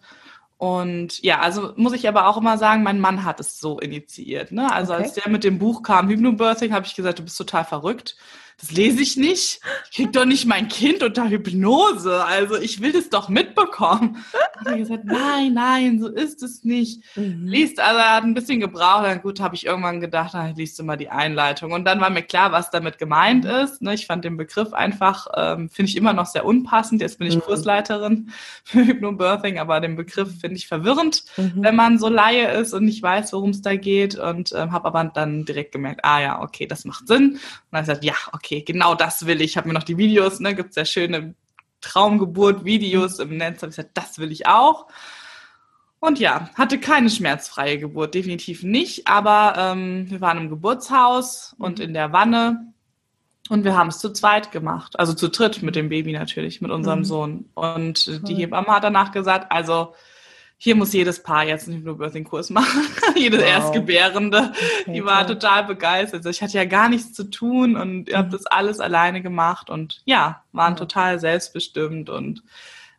und 0.59 1.23
ja, 1.23 1.39
also 1.39 1.71
muss 1.77 1.93
ich 1.93 2.05
aber 2.09 2.27
auch 2.27 2.35
immer 2.35 2.57
sagen, 2.57 2.83
mein 2.83 2.99
Mann 2.99 3.23
hat 3.23 3.39
es 3.39 3.61
so 3.61 3.79
initiiert. 3.79 4.51
Ne? 4.51 4.69
Also 4.69 4.91
okay. 4.93 5.03
als 5.03 5.13
der 5.13 5.29
mit 5.29 5.45
dem 5.45 5.57
Buch 5.57 5.83
kam, 5.83 6.09
Hypnobirthing, 6.09 6.73
habe 6.73 6.85
ich 6.85 6.95
gesagt, 6.95 7.19
du 7.19 7.23
bist 7.23 7.37
total 7.37 7.63
verrückt 7.63 8.17
das 8.59 8.71
lese 8.71 9.01
ich 9.01 9.15
nicht. 9.15 9.61
Ich 9.89 9.95
krieg 9.95 10.11
doch 10.11 10.25
nicht 10.25 10.45
mein 10.45 10.67
Kind 10.67 11.01
unter 11.01 11.29
Hypnose. 11.29 12.25
Also 12.25 12.57
ich 12.57 12.81
will 12.81 12.91
das 12.91 13.09
doch 13.09 13.29
mitbekommen. 13.29 14.17
Dann 14.33 14.65
hat 14.65 14.67
er 14.67 14.77
gesagt, 14.77 15.05
nein, 15.05 15.53
nein, 15.53 16.01
so 16.01 16.09
ist 16.09 16.43
es 16.43 16.65
nicht. 16.65 17.01
Mhm. 17.15 17.47
Liest, 17.47 17.79
also 17.79 17.99
er 17.99 18.15
hat 18.15 18.23
ein 18.23 18.33
bisschen 18.33 18.59
gebraucht. 18.59 19.05
Dann 19.05 19.21
gut, 19.21 19.39
habe 19.39 19.55
ich 19.55 19.65
irgendwann 19.65 20.01
gedacht, 20.01 20.33
dann 20.33 20.55
liest 20.55 20.77
du 20.77 20.83
mal 20.83 20.97
die 20.97 21.09
Einleitung. 21.09 21.71
Und 21.71 21.85
dann 21.85 22.01
war 22.01 22.09
mir 22.09 22.21
klar, 22.21 22.51
was 22.51 22.69
damit 22.69 22.97
gemeint 22.97 23.45
mhm. 23.45 23.49
ist. 23.51 23.81
Ne, 23.81 23.93
ich 23.93 24.07
fand 24.07 24.25
den 24.25 24.35
Begriff 24.35 24.73
einfach, 24.73 25.27
ähm, 25.37 25.69
finde 25.69 25.91
ich 25.91 25.95
immer 25.95 26.11
noch 26.11 26.25
sehr 26.25 26.43
unpassend. 26.43 27.01
Jetzt 27.01 27.17
bin 27.17 27.27
ich 27.27 27.37
mhm. 27.37 27.41
Kursleiterin 27.41 28.31
für 28.65 28.85
Hypnobirthing, 28.85 29.57
aber 29.57 29.79
den 29.79 29.95
Begriff 29.95 30.37
finde 30.41 30.57
ich 30.57 30.67
verwirrend, 30.67 31.23
mhm. 31.37 31.53
wenn 31.63 31.77
man 31.77 31.97
so 31.97 32.09
Laie 32.09 32.51
ist 32.59 32.73
und 32.73 32.83
nicht 32.83 33.01
weiß, 33.01 33.31
worum 33.31 33.51
es 33.51 33.61
da 33.61 33.77
geht. 33.77 34.15
Und 34.15 34.51
ähm, 34.53 34.73
habe 34.73 34.85
aber 34.85 35.05
dann 35.05 35.45
direkt 35.45 35.71
gemerkt, 35.71 36.01
ah 36.03 36.19
ja, 36.19 36.41
okay, 36.41 36.67
das 36.67 36.83
macht 36.83 37.07
Sinn. 37.07 37.35
Und 37.35 37.39
dann 37.71 37.79
habe 37.79 37.83
ich 37.83 37.87
gesagt, 37.87 38.03
ja, 38.03 38.15
okay 38.33 38.48
okay, 38.49 38.63
genau 38.63 38.95
das 38.95 39.25
will 39.25 39.41
ich. 39.41 39.51
Ich 39.51 39.57
habe 39.57 39.67
mir 39.67 39.73
noch 39.73 39.83
die 39.83 39.97
Videos, 39.97 40.39
ne, 40.39 40.55
gibt 40.55 40.71
es 40.71 40.75
ja 40.75 40.85
schöne 40.85 41.35
Traumgeburt-Videos 41.81 43.19
im 43.19 43.37
Netz. 43.37 43.61
Habe 43.61 43.69
ich 43.69 43.75
gesagt, 43.75 43.91
das 43.97 44.17
will 44.17 44.31
ich 44.31 44.47
auch. 44.47 44.87
Und 45.99 46.19
ja, 46.19 46.49
hatte 46.55 46.79
keine 46.79 47.09
schmerzfreie 47.09 47.77
Geburt, 47.77 48.15
definitiv 48.15 48.63
nicht. 48.63 49.07
Aber 49.07 49.53
ähm, 49.57 50.09
wir 50.09 50.21
waren 50.21 50.37
im 50.37 50.49
Geburtshaus 50.49 51.55
und 51.59 51.77
mhm. 51.77 51.85
in 51.85 51.93
der 51.93 52.11
Wanne. 52.11 52.73
Und 53.49 53.63
wir 53.63 53.75
haben 53.75 53.87
es 53.87 53.99
zu 53.99 54.13
zweit 54.13 54.51
gemacht, 54.51 54.99
also 54.99 55.13
zu 55.13 55.27
dritt 55.29 55.63
mit 55.63 55.75
dem 55.75 55.89
Baby 55.89 56.13
natürlich, 56.13 56.61
mit 56.61 56.69
unserem 56.69 56.99
mhm. 56.99 57.05
Sohn. 57.05 57.49
Und 57.55 58.27
die 58.27 58.35
Hebamme 58.35 58.67
hat 58.67 58.83
danach 58.83 59.11
gesagt, 59.11 59.51
also 59.51 59.93
hier 60.61 60.75
muss 60.75 60.91
jedes 60.91 61.23
Paar 61.23 61.45
jetzt 61.45 61.67
einen 61.67 61.77
Hypnobirthing-Kurs 61.77 62.49
machen. 62.49 62.81
Jede 63.15 63.37
wow. 63.37 63.45
Erstgebärende. 63.45 64.51
Okay, 64.81 64.93
die 64.93 65.05
war 65.05 65.23
klar. 65.23 65.27
total 65.27 65.63
begeistert. 65.63 66.19
Also 66.19 66.29
ich 66.29 66.41
hatte 66.41 66.57
ja 66.57 66.65
gar 66.65 66.89
nichts 66.89 67.13
zu 67.13 67.29
tun 67.29 67.77
und 67.77 68.09
ihr 68.09 68.17
habt 68.17 68.27
mhm. 68.27 68.33
das 68.33 68.45
alles 68.45 68.81
alleine 68.81 69.21
gemacht 69.21 69.69
und 69.69 70.01
ja, 70.03 70.43
waren 70.51 70.73
ja. 70.73 70.79
total 70.79 71.17
selbstbestimmt 71.17 72.09
und 72.09 72.43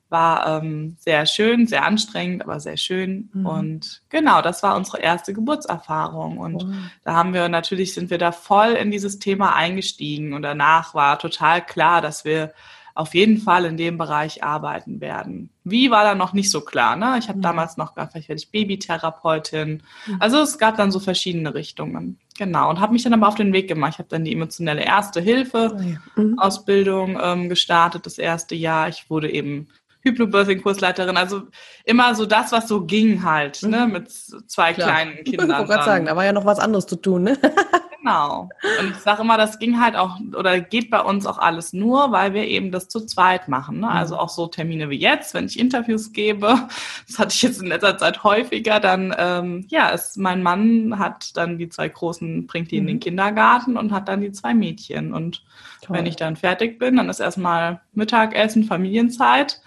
war 0.09 0.63
ähm, 0.63 0.97
sehr 1.01 1.27
schön, 1.27 1.67
sehr 1.67 1.85
anstrengend, 1.85 2.43
aber 2.43 2.61
sehr 2.61 2.79
schön. 2.79 3.29
Mhm. 3.35 3.47
Und 3.47 4.03
genau, 4.09 4.41
das 4.41 4.63
war 4.63 4.75
unsere 4.75 5.01
erste 5.01 5.35
Geburtserfahrung. 5.35 6.39
Und 6.39 6.65
oh. 6.65 6.73
da 7.05 7.13
haben 7.13 7.35
wir 7.35 7.51
natürlich, 7.51 7.93
sind 7.93 8.09
wir 8.09 8.19
da 8.19 8.33
voll 8.33 8.71
in 8.71 8.91
dieses 8.91 9.19
Thema 9.19 9.55
eingestiegen. 9.55 10.33
Und 10.33 10.41
danach 10.41 10.95
war 10.95 11.19
total 11.19 11.65
klar, 11.65 12.01
dass 12.01 12.25
wir 12.25 12.55
auf 12.95 13.15
jeden 13.15 13.39
Fall 13.39 13.65
in 13.65 13.77
dem 13.77 13.99
Bereich 13.99 14.43
arbeiten 14.43 15.01
werden. 15.01 15.51
Wie 15.65 15.91
war 15.91 16.05
da 16.05 16.15
noch 16.15 16.33
nicht 16.33 16.51
so 16.51 16.61
klar. 16.61 16.97
Ne? 16.97 17.17
Ich 17.19 17.29
habe 17.29 17.39
mhm. 17.39 17.43
damals 17.43 17.77
noch 17.77 17.95
gedacht, 17.95 18.13
vielleicht 18.13 18.29
werde 18.29 18.43
ich 18.43 18.51
Babytherapeutin. 18.51 19.83
Mhm. 20.07 20.17
Also 20.19 20.39
es 20.39 20.59
gab 20.59 20.77
dann 20.77 20.91
so 20.91 21.01
verschiedene 21.01 21.55
Richtungen. 21.55 22.19
Genau. 22.39 22.71
Und 22.71 22.81
habe 22.81 22.93
mich 22.93 23.03
dann 23.03 23.13
aber 23.13 23.29
auf 23.29 23.35
den 23.35 23.53
Weg 23.53 23.69
gemacht. 23.69 23.95
Ich 23.95 23.99
habe 23.99 24.09
dann 24.09 24.25
die 24.25 24.33
emotionelle 24.33 24.83
Erste 24.83 25.21
Hilfe 25.21 25.77
oh 26.17 26.21
mhm. 26.21 26.39
Ausbildung 26.39 27.19
ähm, 27.23 27.49
gestartet, 27.49 28.07
das 28.07 28.19
erste 28.19 28.55
Jahr. 28.55 28.89
Ich 28.89 29.11
wurde 29.11 29.31
eben 29.31 29.69
Hypnobirthing-Kursleiterin. 30.03 31.17
Also 31.17 31.43
immer 31.85 32.15
so 32.15 32.27
das, 32.27 32.53
was 32.53 32.69
so 32.69 32.85
ging 32.85 33.23
halt, 33.23 33.63
ne, 33.63 33.87
mhm. 33.87 33.93
mit 33.93 34.11
zwei 34.11 34.73
Klar. 34.73 34.89
kleinen 34.89 35.25
Kindern. 35.25 35.51
Ich 35.51 35.57
wollte 35.57 35.73
gerade 35.73 35.85
sagen, 35.85 36.07
da 36.07 36.17
war 36.17 36.25
ja 36.25 36.33
noch 36.33 36.45
was 36.45 36.59
anderes 36.59 36.87
zu 36.87 36.97
tun, 36.97 37.25
ne? 37.25 37.39
Genau. 38.03 38.49
Und 38.81 38.91
ich 38.93 38.97
sage 38.97 39.23
immer, 39.23 39.37
das 39.37 39.59
ging 39.59 39.81
halt 39.81 39.95
auch 39.95 40.19
oder 40.35 40.61
geht 40.61 40.91
bei 40.91 41.01
uns 41.01 41.27
auch 41.27 41.39
alles 41.39 41.73
nur, 41.73 42.13
weil 42.13 42.33
wir 42.33 42.47
eben 42.47 42.73
das 42.73 42.89
zu 42.89 43.05
zweit 43.05 43.49
machen. 43.49 43.81
Ne? 43.81 43.91
Also 43.91 44.15
mhm. 44.15 44.21
auch 44.21 44.29
so 44.31 44.47
Termine 44.47 44.89
wie 44.89 44.99
jetzt, 44.99 45.35
wenn 45.35 45.47
ich 45.47 45.59
Interviews 45.59 46.13
gebe, 46.13 46.69
das 47.07 47.19
hatte 47.19 47.35
ich 47.35 47.43
jetzt 47.43 47.61
in 47.61 47.69
letzter 47.69 47.99
Zeit 47.99 48.25
häufiger, 48.25 48.81
dann 48.81 49.15
ähm, 49.19 49.67
ja, 49.69 49.91
ist 49.91 50.17
mein 50.17 50.43
Mann 50.43 50.99
hat 50.99 51.37
dann 51.37 51.59
die 51.59 51.69
zwei 51.69 51.89
großen, 51.89 52.47
bringt 52.47 52.71
die 52.71 52.79
in 52.79 52.87
den 52.87 52.97
mhm. 52.97 53.01
Kindergarten 53.01 53.77
und 53.77 53.93
hat 53.93 54.09
dann 54.09 54.23
die 54.23 54.33
zwei 54.33 54.55
Mädchen. 54.55 55.13
Und 55.13 55.43
Toll. 55.83 55.97
wenn 55.97 56.07
ich 56.07 56.17
dann 56.17 56.37
fertig 56.37 56.79
bin, 56.79 56.97
dann 56.97 57.11
ist 57.11 57.21
erstmal 57.21 57.83
Mittagessen, 57.93 58.65
Familienzeit 58.65 59.61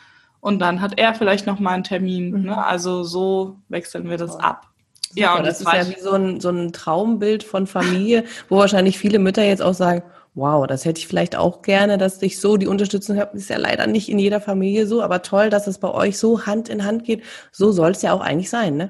und 0.43 0.59
dann 0.59 0.81
hat 0.81 0.99
er 0.99 1.15
vielleicht 1.15 1.47
noch 1.47 1.61
mal 1.61 1.71
einen 1.71 1.85
Termin. 1.85 2.31
Mhm. 2.31 2.41
Ne? 2.43 2.65
Also 2.65 3.03
so 3.03 3.55
wechseln 3.69 4.09
wir 4.09 4.17
das 4.17 4.35
ab. 4.35 4.67
Super, 5.07 5.21
ja, 5.21 5.37
und 5.37 5.45
das, 5.45 5.59
das 5.59 5.73
ist 5.73 5.89
ja 5.89 5.95
wie 5.95 6.01
so 6.01 6.11
ein, 6.11 6.41
so 6.41 6.49
ein 6.49 6.73
Traumbild 6.73 7.43
von 7.43 7.65
Familie, 7.65 8.25
wo 8.49 8.57
wahrscheinlich 8.57 8.97
viele 8.97 9.19
Mütter 9.19 9.43
jetzt 9.43 9.61
auch 9.61 9.73
sagen, 9.73 10.03
wow, 10.35 10.67
das 10.67 10.83
hätte 10.83 10.99
ich 10.99 11.07
vielleicht 11.07 11.37
auch 11.37 11.61
gerne, 11.61 11.97
dass 11.97 12.21
ich 12.21 12.41
so 12.41 12.57
die 12.57 12.67
Unterstützung 12.67 13.17
habe. 13.17 13.37
Ist 13.37 13.49
ja 13.49 13.57
leider 13.57 13.87
nicht 13.87 14.09
in 14.09 14.19
jeder 14.19 14.41
Familie 14.41 14.85
so, 14.85 15.01
aber 15.01 15.21
toll, 15.21 15.49
dass 15.49 15.67
es 15.67 15.77
bei 15.77 15.89
euch 15.89 16.17
so 16.17 16.45
Hand 16.45 16.67
in 16.67 16.83
Hand 16.83 17.05
geht. 17.05 17.23
So 17.53 17.71
soll 17.71 17.91
es 17.91 18.01
ja 18.01 18.11
auch 18.11 18.21
eigentlich 18.21 18.49
sein, 18.49 18.75
ne? 18.75 18.89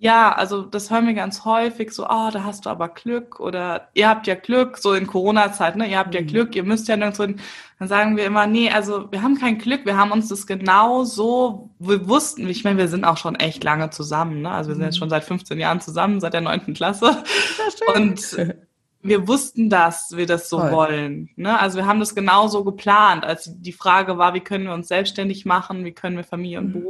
Ja, 0.00 0.32
also 0.32 0.62
das 0.62 0.92
hören 0.92 1.08
wir 1.08 1.14
ganz 1.14 1.44
häufig 1.44 1.90
so, 1.90 2.04
oh, 2.04 2.30
da 2.32 2.44
hast 2.44 2.66
du 2.66 2.70
aber 2.70 2.88
Glück 2.88 3.40
oder 3.40 3.88
ihr 3.94 4.08
habt 4.08 4.28
ja 4.28 4.36
Glück, 4.36 4.78
so 4.78 4.92
in 4.92 5.08
Corona-Zeit, 5.08 5.74
ne? 5.74 5.90
Ihr 5.90 5.98
habt 5.98 6.14
ja 6.14 6.20
mhm. 6.20 6.28
Glück, 6.28 6.54
ihr 6.54 6.62
müsst 6.62 6.86
ja 6.86 6.96
nirgendwo 6.96 7.24
hin. 7.24 7.40
Dann 7.80 7.88
sagen 7.88 8.16
wir 8.16 8.24
immer, 8.24 8.46
nee, 8.46 8.70
also 8.70 9.10
wir 9.10 9.22
haben 9.22 9.36
kein 9.38 9.58
Glück, 9.58 9.86
wir 9.86 9.96
haben 9.96 10.12
uns 10.12 10.28
das 10.28 10.46
genau 10.46 11.02
so, 11.02 11.70
wir 11.80 12.08
wussten, 12.08 12.48
ich 12.48 12.62
meine, 12.62 12.78
wir 12.78 12.86
sind 12.86 13.04
auch 13.04 13.16
schon 13.16 13.34
echt 13.34 13.64
lange 13.64 13.90
zusammen, 13.90 14.40
ne? 14.40 14.52
Also 14.52 14.68
wir 14.68 14.76
sind 14.76 14.84
jetzt 14.84 14.94
mhm. 14.94 14.98
schon 15.00 15.10
seit 15.10 15.24
15 15.24 15.58
Jahren 15.58 15.80
zusammen, 15.80 16.20
seit 16.20 16.32
der 16.32 16.42
neunten 16.42 16.74
Klasse. 16.74 17.24
Und 17.96 18.36
wir 19.02 19.26
wussten, 19.26 19.68
dass 19.68 20.16
wir 20.16 20.26
das 20.26 20.48
so 20.48 20.58
Toll. 20.58 20.72
wollen. 20.72 21.30
Ne? 21.36 21.58
Also 21.58 21.78
wir 21.78 21.86
haben 21.86 22.00
das 22.00 22.14
genau 22.14 22.48
so 22.48 22.64
geplant, 22.64 23.24
als 23.24 23.50
die 23.52 23.72
Frage 23.72 24.18
war, 24.18 24.34
wie 24.34 24.40
können 24.40 24.64
wir 24.64 24.74
uns 24.74 24.88
selbstständig 24.88 25.44
machen, 25.44 25.84
wie 25.84 25.92
können 25.92 26.16
wir 26.16 26.24
Familie 26.24 26.58
und 26.58 26.74
mhm. 26.74 26.82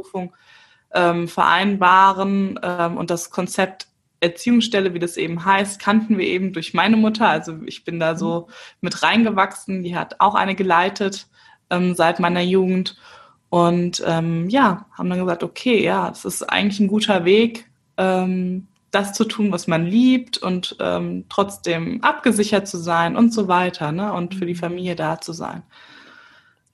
Ähm, 0.93 1.27
vereinbaren. 1.27 2.59
Ähm, 2.63 2.97
und 2.97 3.09
das 3.09 3.29
Konzept 3.29 3.87
Erziehungsstelle, 4.21 4.93
wie 4.93 4.99
das 4.99 5.17
eben 5.17 5.45
heißt, 5.45 5.79
kannten 5.79 6.17
wir 6.17 6.25
eben 6.25 6.51
durch 6.51 6.73
meine 6.73 6.97
Mutter. 6.97 7.27
Also 7.27 7.59
ich 7.65 7.83
bin 7.83 7.99
da 7.99 8.15
so 8.17 8.47
mhm. 8.47 8.53
mit 8.81 9.03
reingewachsen. 9.03 9.83
Die 9.83 9.95
hat 9.95 10.19
auch 10.19 10.35
eine 10.35 10.55
geleitet 10.55 11.27
ähm, 11.69 11.95
seit 11.95 12.19
meiner 12.19 12.41
Jugend. 12.41 12.97
Und 13.49 14.03
ähm, 14.05 14.49
ja, 14.49 14.85
haben 14.91 15.09
dann 15.09 15.19
gesagt, 15.19 15.43
okay, 15.43 15.83
ja, 15.83 16.09
es 16.09 16.25
ist 16.25 16.43
eigentlich 16.43 16.79
ein 16.79 16.87
guter 16.87 17.25
Weg, 17.25 17.65
ähm, 17.97 18.67
das 18.91 19.13
zu 19.13 19.25
tun, 19.25 19.51
was 19.51 19.67
man 19.67 19.85
liebt 19.85 20.37
und 20.37 20.75
ähm, 20.79 21.25
trotzdem 21.29 22.03
abgesichert 22.03 22.67
zu 22.67 22.77
sein 22.77 23.15
und 23.15 23.33
so 23.33 23.47
weiter, 23.47 23.91
ne? 23.91 24.13
Und 24.13 24.35
für 24.35 24.45
die 24.45 24.53
mhm. 24.53 24.59
Familie 24.59 24.95
da 24.95 25.19
zu 25.19 25.33
sein. 25.33 25.63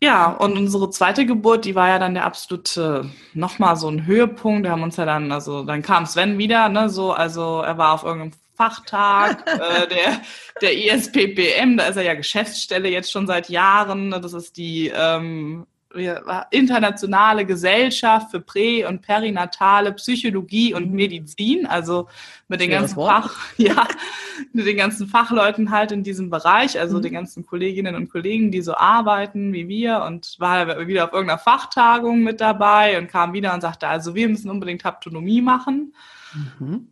Ja, 0.01 0.27
und 0.31 0.57
unsere 0.57 0.89
zweite 0.89 1.25
Geburt, 1.25 1.65
die 1.65 1.73
war 1.73 1.87
ja 1.87 1.99
dann 1.99 2.13
der 2.13 2.25
absolute, 2.25 3.09
nochmal 3.33 3.75
so 3.77 3.87
ein 3.87 4.05
Höhepunkt. 4.05 4.63
Wir 4.63 4.71
haben 4.71 4.83
uns 4.83 4.97
ja 4.97 5.05
dann, 5.05 5.31
also 5.31 5.63
dann 5.63 5.81
kam 5.81 6.05
Sven 6.05 6.37
wieder, 6.37 6.69
ne, 6.69 6.89
so, 6.89 7.13
also 7.13 7.61
er 7.61 7.77
war 7.77 7.93
auf 7.93 8.03
irgendeinem 8.03 8.33
Fachtag 8.55 9.45
äh, 9.47 9.87
der, 9.87 10.21
der 10.61 10.77
ISPPM, 10.77 11.77
da 11.77 11.87
ist 11.87 11.97
er 11.97 12.03
ja 12.03 12.13
Geschäftsstelle 12.13 12.89
jetzt 12.89 13.11
schon 13.11 13.27
seit 13.27 13.49
Jahren. 13.49 14.09
Ne, 14.09 14.21
das 14.21 14.33
ist 14.33 14.57
die 14.57 14.91
ähm, 14.93 15.65
internationale 16.51 17.45
Gesellschaft 17.45 18.31
für 18.31 18.39
prä- 18.39 18.85
und 18.85 19.01
perinatale 19.01 19.93
Psychologie 19.93 20.73
und. 20.73 20.95
Medizin, 20.95 21.65
also 21.65 22.07
mit 22.47 22.61
den 22.61 22.69
ganzen 22.69 22.95
Fach, 22.95 23.37
ja, 23.57 23.87
mit 24.53 24.65
den 24.65 24.77
ganzen 24.77 25.07
Fachleuten 25.07 25.71
halt 25.71 25.91
in 25.91 26.03
diesem 26.03 26.29
Bereich, 26.29 26.79
also 26.79 26.97
mhm. 26.97 27.01
den 27.03 27.13
ganzen 27.13 27.45
Kolleginnen 27.45 27.95
und 27.95 28.09
Kollegen, 28.09 28.51
die 28.51 28.61
so 28.61 28.75
arbeiten 28.75 29.53
wie 29.53 29.67
wir 29.67 30.03
und 30.05 30.35
war 30.39 30.87
wieder 30.87 31.05
auf 31.05 31.13
irgendeiner 31.13 31.39
Fachtagung 31.39 32.23
mit 32.23 32.41
dabei 32.41 32.97
und 32.97 33.07
kam 33.07 33.33
wieder 33.33 33.53
und 33.53 33.61
sagte, 33.61 33.87
also 33.87 34.15
wir 34.15 34.29
müssen 34.29 34.49
unbedingt 34.49 34.83
Haptonomie 34.83 35.41
machen. 35.41 35.93
Mhm 36.59 36.87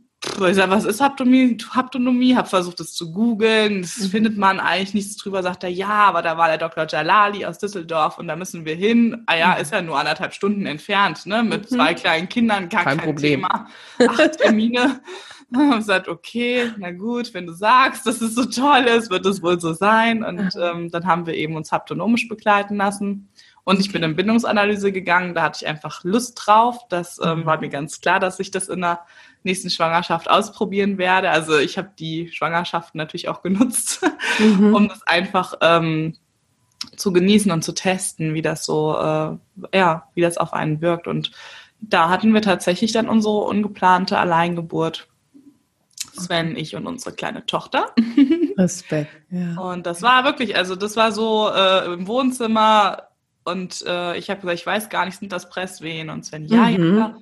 ich 0.47 0.55
sag, 0.55 0.69
was 0.69 0.85
ist 0.85 1.01
Haptonomie? 1.01 1.57
Haptonomie, 1.71 2.35
habe 2.35 2.47
versucht, 2.47 2.79
es 2.79 2.93
zu 2.93 3.11
googeln. 3.11 3.81
Das 3.81 3.97
mhm. 3.97 4.09
findet 4.09 4.37
man 4.37 4.59
eigentlich 4.59 4.93
nichts 4.93 5.17
drüber. 5.17 5.43
Sagt 5.43 5.63
er, 5.63 5.69
ja, 5.69 5.89
aber 5.89 6.21
da 6.21 6.37
war 6.37 6.47
der 6.47 6.57
Dr. 6.57 6.87
Jalali 6.87 7.45
aus 7.45 7.59
Düsseldorf 7.59 8.17
und 8.17 8.27
da 8.27 8.35
müssen 8.35 8.65
wir 8.65 8.75
hin. 8.75 9.23
Ah 9.25 9.35
ja, 9.35 9.55
mhm. 9.55 9.61
ist 9.61 9.73
ja 9.73 9.81
nur 9.81 9.99
anderthalb 9.99 10.33
Stunden 10.33 10.65
entfernt, 10.65 11.25
ne? 11.25 11.43
Mit 11.43 11.69
mhm. 11.69 11.75
zwei 11.75 11.93
kleinen 11.93 12.29
Kindern, 12.29 12.69
gar 12.69 12.83
kein, 12.83 12.97
kein 12.97 13.05
Problem. 13.07 13.41
Thema. 13.41 13.67
Acht 13.99 14.37
Termine. 14.37 15.01
und 15.53 15.77
gesagt, 15.77 16.07
okay, 16.07 16.71
na 16.77 16.91
gut, 16.91 17.33
wenn 17.33 17.47
du 17.47 17.53
sagst, 17.53 18.05
dass 18.05 18.21
es 18.21 18.35
so 18.35 18.45
toll 18.45 18.83
ist, 18.83 19.09
wird 19.09 19.25
es 19.25 19.41
wohl 19.41 19.59
so 19.59 19.73
sein. 19.73 20.23
Und 20.23 20.51
ähm, 20.59 20.89
dann 20.91 21.05
haben 21.05 21.25
wir 21.25 21.35
eben 21.35 21.55
uns 21.55 21.71
haptonomisch 21.71 22.27
begleiten 22.27 22.77
lassen. 22.77 23.29
Und 23.65 23.79
ich 23.79 23.91
bin 23.91 24.03
in 24.03 24.15
Bindungsanalyse 24.15 24.91
gegangen, 24.91 25.33
da 25.33 25.43
hatte 25.43 25.59
ich 25.61 25.67
einfach 25.67 26.03
Lust 26.03 26.41
drauf. 26.43 26.79
Das 26.89 27.19
ähm, 27.23 27.39
mhm. 27.39 27.45
war 27.45 27.59
mir 27.61 27.69
ganz 27.69 28.01
klar, 28.01 28.19
dass 28.19 28.39
ich 28.39 28.51
das 28.51 28.67
in 28.67 28.81
der 28.81 29.01
nächsten 29.43 29.69
Schwangerschaft 29.69 30.29
ausprobieren 30.29 30.97
werde. 30.97 31.29
Also 31.29 31.57
ich 31.57 31.77
habe 31.77 31.91
die 31.97 32.29
Schwangerschaft 32.31 32.95
natürlich 32.95 33.29
auch 33.29 33.41
genutzt, 33.41 34.01
mhm. 34.39 34.73
um 34.75 34.89
das 34.89 35.01
einfach 35.07 35.55
ähm, 35.61 36.15
zu 36.97 37.13
genießen 37.13 37.51
und 37.51 37.63
zu 37.63 37.73
testen, 37.73 38.33
wie 38.33 38.41
das 38.41 38.65
so, 38.65 38.97
äh, 38.97 39.77
ja, 39.77 40.09
wie 40.13 40.21
das 40.21 40.37
auf 40.37 40.53
einen 40.53 40.81
wirkt. 40.81 41.07
Und 41.07 41.31
da 41.79 42.09
hatten 42.09 42.33
wir 42.33 42.41
tatsächlich 42.41 42.91
dann 42.91 43.09
unsere 43.09 43.39
ungeplante 43.41 44.17
Alleingeburt. 44.17 45.07
Sven, 46.13 46.55
ich 46.55 46.75
und 46.75 46.87
unsere 46.87 47.15
kleine 47.15 47.45
Tochter. 47.45 47.93
Respekt. 48.57 49.11
Ja. 49.29 49.59
Und 49.59 49.85
das 49.85 50.01
war 50.01 50.23
wirklich, 50.23 50.55
also 50.55 50.75
das 50.75 50.95
war 50.95 51.11
so 51.11 51.49
äh, 51.49 51.93
im 51.93 52.07
Wohnzimmer 52.07 53.09
und 53.43 53.83
äh, 53.85 54.17
ich 54.17 54.29
habe 54.29 54.41
gesagt, 54.41 54.59
ich 54.59 54.65
weiß 54.65 54.89
gar 54.89 55.05
nicht, 55.05 55.19
sind 55.19 55.31
das 55.31 55.49
Presswehen? 55.49 56.09
Und 56.09 56.25
Sven, 56.25 56.45
ja, 56.45 56.65
mhm. 56.69 56.97
ja 56.97 57.17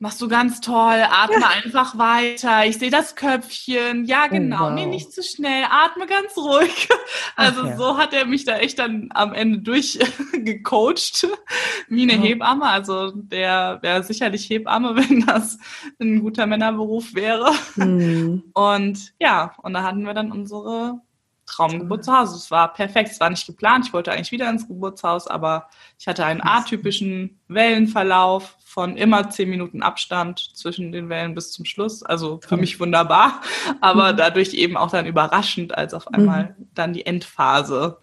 machst 0.00 0.20
du 0.22 0.28
ganz 0.28 0.60
toll, 0.60 1.02
atme 1.10 1.40
ja. 1.40 1.48
einfach 1.48 1.98
weiter. 1.98 2.64
Ich 2.66 2.78
sehe 2.78 2.90
das 2.90 3.16
Köpfchen. 3.16 4.04
Ja, 4.04 4.28
genau. 4.28 4.66
Oh, 4.66 4.68
wow. 4.68 4.74
Nee, 4.74 4.86
nicht 4.86 5.12
zu 5.12 5.22
schnell. 5.22 5.64
Atme 5.68 6.06
ganz 6.06 6.36
ruhig. 6.36 6.88
Also 7.34 7.66
ja. 7.66 7.76
so 7.76 7.98
hat 7.98 8.12
er 8.12 8.26
mich 8.26 8.44
da 8.44 8.58
echt 8.58 8.78
dann 8.78 9.10
am 9.12 9.32
Ende 9.32 9.58
durchgecoacht, 9.58 11.26
wie 11.88 12.02
eine 12.02 12.20
oh. 12.20 12.24
Hebamme. 12.24 12.64
Also 12.64 13.10
der 13.12 13.78
wäre 13.82 14.02
sicherlich 14.02 14.48
Hebamme, 14.48 14.96
wenn 15.08 15.26
das 15.26 15.58
ein 16.00 16.20
guter 16.20 16.46
Männerberuf 16.46 17.14
wäre. 17.14 17.52
Mhm. 17.76 18.44
Und 18.54 19.14
ja, 19.20 19.54
und 19.62 19.74
da 19.74 19.82
hatten 19.82 20.04
wir 20.04 20.14
dann 20.14 20.30
unsere 20.30 21.00
Traumgeburtshaus. 21.46 22.34
Es 22.34 22.50
war 22.50 22.72
perfekt. 22.72 23.10
Es 23.10 23.20
war 23.20 23.30
nicht 23.30 23.46
geplant. 23.46 23.86
Ich 23.86 23.92
wollte 23.92 24.12
eigentlich 24.12 24.32
wieder 24.32 24.48
ins 24.48 24.68
Geburtshaus, 24.68 25.26
aber 25.26 25.68
ich 25.98 26.06
hatte 26.06 26.24
einen 26.24 26.42
atypischen 26.42 27.37
Wellenverlauf 27.48 28.56
von 28.68 28.96
immer 28.96 29.30
zehn 29.30 29.48
Minuten 29.48 29.82
Abstand 29.82 30.50
zwischen 30.54 30.92
den 30.92 31.08
Wellen 31.08 31.34
bis 31.34 31.52
zum 31.52 31.64
Schluss. 31.64 32.02
Also 32.02 32.38
für 32.46 32.58
mich 32.58 32.78
wunderbar, 32.78 33.40
aber 33.80 34.12
mhm. 34.12 34.16
dadurch 34.18 34.52
eben 34.54 34.76
auch 34.76 34.90
dann 34.90 35.06
überraschend, 35.06 35.76
als 35.76 35.94
auf 35.94 36.06
einmal 36.12 36.54
mhm. 36.58 36.68
dann 36.74 36.92
die 36.92 37.06
Endphase 37.06 37.96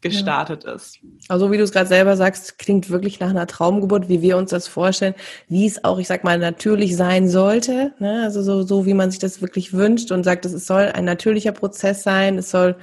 gestartet 0.00 0.64
ja. 0.64 0.72
ist. 0.72 0.98
Also 1.28 1.50
wie 1.52 1.56
du 1.56 1.62
es 1.62 1.72
gerade 1.72 1.86
selber 1.86 2.16
sagst, 2.16 2.58
klingt 2.58 2.90
wirklich 2.90 3.20
nach 3.20 3.30
einer 3.30 3.46
Traumgeburt, 3.46 4.08
wie 4.08 4.20
wir 4.20 4.36
uns 4.36 4.50
das 4.50 4.66
vorstellen, 4.68 5.14
wie 5.48 5.66
es 5.66 5.84
auch, 5.84 5.98
ich 5.98 6.08
sag 6.08 6.24
mal, 6.24 6.38
natürlich 6.38 6.96
sein 6.96 7.28
sollte. 7.28 7.94
Ne? 8.00 8.22
Also 8.24 8.42
so, 8.42 8.62
so 8.62 8.86
wie 8.86 8.94
man 8.94 9.10
sich 9.10 9.20
das 9.20 9.40
wirklich 9.40 9.72
wünscht 9.72 10.10
und 10.10 10.24
sagt, 10.24 10.44
es 10.44 10.66
soll 10.66 10.90
ein 10.92 11.04
natürlicher 11.04 11.52
Prozess 11.52 12.02
sein, 12.02 12.38
es 12.38 12.50
soll 12.50 12.76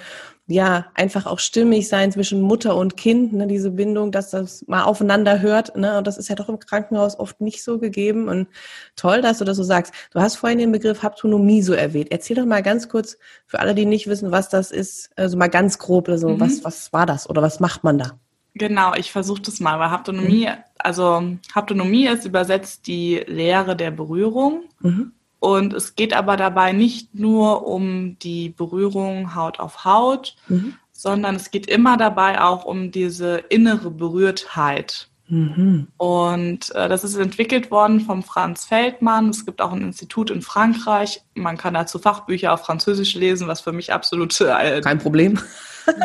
ja, 0.48 0.86
einfach 0.94 1.26
auch 1.26 1.40
stimmig 1.40 1.88
sein 1.88 2.12
zwischen 2.12 2.40
Mutter 2.40 2.76
und 2.76 2.98
Kind, 2.98 3.34
ne, 3.34 3.48
diese 3.48 3.72
Bindung, 3.72 4.12
dass 4.12 4.30
das 4.30 4.66
mal 4.68 4.84
aufeinander 4.84 5.42
hört, 5.42 5.76
ne, 5.76 5.98
und 5.98 6.06
das 6.06 6.18
ist 6.18 6.30
ja 6.30 6.36
doch 6.36 6.50
im 6.50 6.60
Krankenhaus 6.60 7.18
oft 7.18 7.42
nicht 7.42 7.64
so 7.64 7.80
gegeben 7.80 8.28
und 8.28 8.48
toll, 8.96 9.22
dass 9.22 9.40
du 9.40 9.46
das 9.46 9.58
so 9.58 9.64
sagst. 9.64 9.94
Du 10.12 10.20
hast 10.20 10.36
vorhin 10.36 10.60
den 10.60 10.72
Begriff 10.72 11.02
Haptonomie 11.02 11.64
so 11.64 11.74
erwähnt. 11.74 12.12
Erzähl 12.12 12.36
doch 12.36 12.46
mal 12.46 12.62
ganz 12.62 12.90
kurz 12.90 13.18
für 13.48 13.60
alle, 13.60 13.74
die 13.74 13.86
nicht 13.86 14.08
wissen, 14.08 14.32
was 14.32 14.50
das 14.50 14.72
ist, 14.72 15.10
also 15.16 15.36
mal 15.36 15.50
ganz 15.50 15.80
grob, 15.80 16.10
also 16.10 16.30
mhm. 16.30 16.40
was, 16.40 16.64
was 16.64 16.94
war 16.94 17.08
das 17.08 17.28
oder 17.28 17.42
was 17.42 17.60
macht 17.60 17.84
man 17.84 17.98
da? 17.98 18.20
Genau, 18.54 18.94
ich 18.94 19.12
versuche 19.12 19.42
das 19.42 19.60
mal, 19.60 19.80
weil 19.80 19.90
Haptonomie, 19.90 20.46
mhm. 20.46 20.64
also 20.78 21.24
Haptonomie 21.54 22.08
ist 22.08 22.26
übersetzt 22.26 22.86
die 22.86 23.24
Lehre 23.26 23.76
der 23.76 23.92
Berührung. 23.92 24.66
Mhm. 24.80 25.12
Und 25.46 25.74
es 25.74 25.94
geht 25.94 26.12
aber 26.12 26.38
dabei 26.38 26.72
nicht 26.72 27.14
nur 27.14 27.68
um 27.68 28.18
die 28.18 28.50
Berührung 28.50 29.36
Haut 29.36 29.60
auf 29.60 29.86
Haut, 29.86 30.36
mhm. 30.48 30.74
sondern 30.92 31.36
es 31.36 31.52
geht 31.52 31.68
immer 31.68 31.98
dabei 31.98 32.42
auch 32.42 32.66
um 32.66 32.90
diese 32.90 33.44
innere 33.50 33.92
Berührtheit. 33.92 35.08
Mhm. 35.28 35.86
Und 35.98 36.74
äh, 36.74 36.90
das 36.90 37.04
ist 37.04 37.16
entwickelt 37.16 37.70
worden 37.70 38.00
vom 38.02 38.24
Franz 38.24 38.66
Feldmann. 38.66 39.30
Es 39.30 39.46
gibt 39.46 39.62
auch 39.62 39.72
ein 39.72 39.84
Institut 39.84 40.32
in 40.32 40.42
Frankreich. 40.42 41.22
Man 41.36 41.58
kann 41.58 41.76
dazu 41.76 42.00
Fachbücher 42.00 42.52
auf 42.52 42.66
Französisch 42.66 43.14
lesen, 43.14 43.48
was 43.48 43.62
für 43.62 43.72
mich 43.72 43.94
absolut 43.94 44.42
äh, 44.42 44.82
kein 44.82 44.98
Problem. 44.98 45.40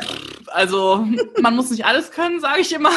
Also 0.53 1.07
man 1.41 1.55
muss 1.55 1.71
nicht 1.71 1.85
alles 1.85 2.11
können, 2.11 2.41
sage 2.41 2.61
ich 2.61 2.73
immer. 2.73 2.91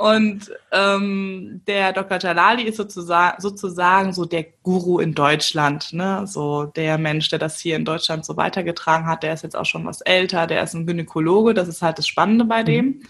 Und 0.00 0.50
ähm, 0.72 1.60
der 1.66 1.92
Dr. 1.92 2.18
Jalali 2.18 2.62
ist 2.62 2.78
sozusagen, 2.78 3.38
sozusagen 3.42 4.14
so 4.14 4.24
der 4.24 4.46
Guru 4.62 4.98
in 4.98 5.12
Deutschland, 5.12 5.92
ne? 5.92 6.26
So 6.26 6.64
der 6.64 6.96
Mensch, 6.96 7.28
der 7.28 7.38
das 7.38 7.60
hier 7.60 7.76
in 7.76 7.84
Deutschland 7.84 8.24
so 8.24 8.38
weitergetragen 8.38 9.06
hat. 9.06 9.22
Der 9.22 9.34
ist 9.34 9.42
jetzt 9.42 9.56
auch 9.56 9.66
schon 9.66 9.84
was 9.84 10.00
älter, 10.00 10.46
der 10.46 10.62
ist 10.62 10.72
ein 10.72 10.86
Gynäkologe, 10.86 11.52
das 11.52 11.68
ist 11.68 11.82
halt 11.82 11.98
das 11.98 12.06
Spannende 12.06 12.46
bei 12.46 12.62
dem. 12.62 12.86
Mhm. 12.86 13.02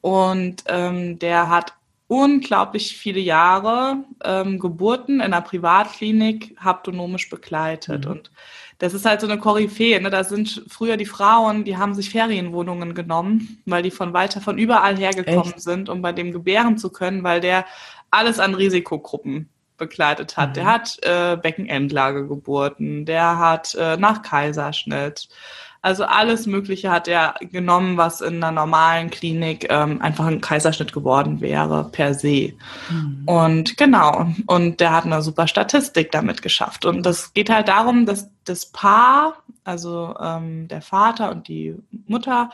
Und 0.00 0.64
ähm, 0.66 1.20
der 1.20 1.48
hat 1.50 1.74
unglaublich 2.08 2.96
viele 2.96 3.20
Jahre 3.20 3.98
ähm, 4.24 4.58
Geburten 4.58 5.16
in 5.16 5.22
einer 5.22 5.40
Privatklinik 5.40 6.56
haptonomisch 6.58 7.30
begleitet. 7.30 8.06
Mhm. 8.06 8.10
Und 8.10 8.30
das 8.84 8.92
ist 8.92 9.06
halt 9.06 9.22
so 9.22 9.26
eine 9.26 9.38
Koryphäe. 9.38 9.98
Ne? 9.98 10.10
Da 10.10 10.24
sind 10.24 10.62
früher 10.68 10.98
die 10.98 11.06
Frauen, 11.06 11.64
die 11.64 11.78
haben 11.78 11.94
sich 11.94 12.10
Ferienwohnungen 12.10 12.94
genommen, 12.94 13.62
weil 13.64 13.82
die 13.82 13.90
von 13.90 14.12
weiter, 14.12 14.42
von 14.42 14.58
überall 14.58 14.98
hergekommen 14.98 15.54
Echt? 15.54 15.60
sind, 15.60 15.88
um 15.88 16.02
bei 16.02 16.12
dem 16.12 16.32
gebären 16.32 16.76
zu 16.76 16.90
können, 16.90 17.24
weil 17.24 17.40
der 17.40 17.64
alles 18.10 18.38
an 18.38 18.54
Risikogruppen 18.54 19.48
begleitet 19.78 20.36
hat. 20.36 20.50
Mhm. 20.50 20.54
Der 20.54 20.64
hat 20.66 20.98
äh, 21.02 21.36
Beckenendlagegeburten, 21.38 23.06
der 23.06 23.38
hat 23.38 23.74
äh, 23.74 23.96
nach 23.96 24.20
Kaiserschnitt, 24.20 25.28
also 25.84 26.04
alles 26.04 26.46
Mögliche 26.46 26.90
hat 26.90 27.08
er 27.08 27.34
genommen, 27.40 27.98
was 27.98 28.22
in 28.22 28.36
einer 28.36 28.52
normalen 28.52 29.10
Klinik 29.10 29.66
ähm, 29.68 30.00
einfach 30.00 30.24
ein 30.24 30.40
Kaiserschnitt 30.40 30.94
geworden 30.94 31.42
wäre, 31.42 31.90
per 31.92 32.14
se. 32.14 32.54
Mhm. 32.88 33.22
Und 33.26 33.76
genau, 33.76 34.28
und 34.46 34.80
der 34.80 34.92
hat 34.92 35.04
eine 35.04 35.20
super 35.20 35.46
Statistik 35.46 36.10
damit 36.10 36.40
geschafft. 36.40 36.86
Und 36.86 37.04
das 37.04 37.34
geht 37.34 37.50
halt 37.50 37.68
darum, 37.68 38.06
dass 38.06 38.30
das 38.44 38.66
Paar, 38.66 39.42
also 39.64 40.14
ähm, 40.20 40.68
der 40.68 40.82
Vater 40.82 41.30
und 41.30 41.48
die 41.48 41.74
Mutter, 42.06 42.50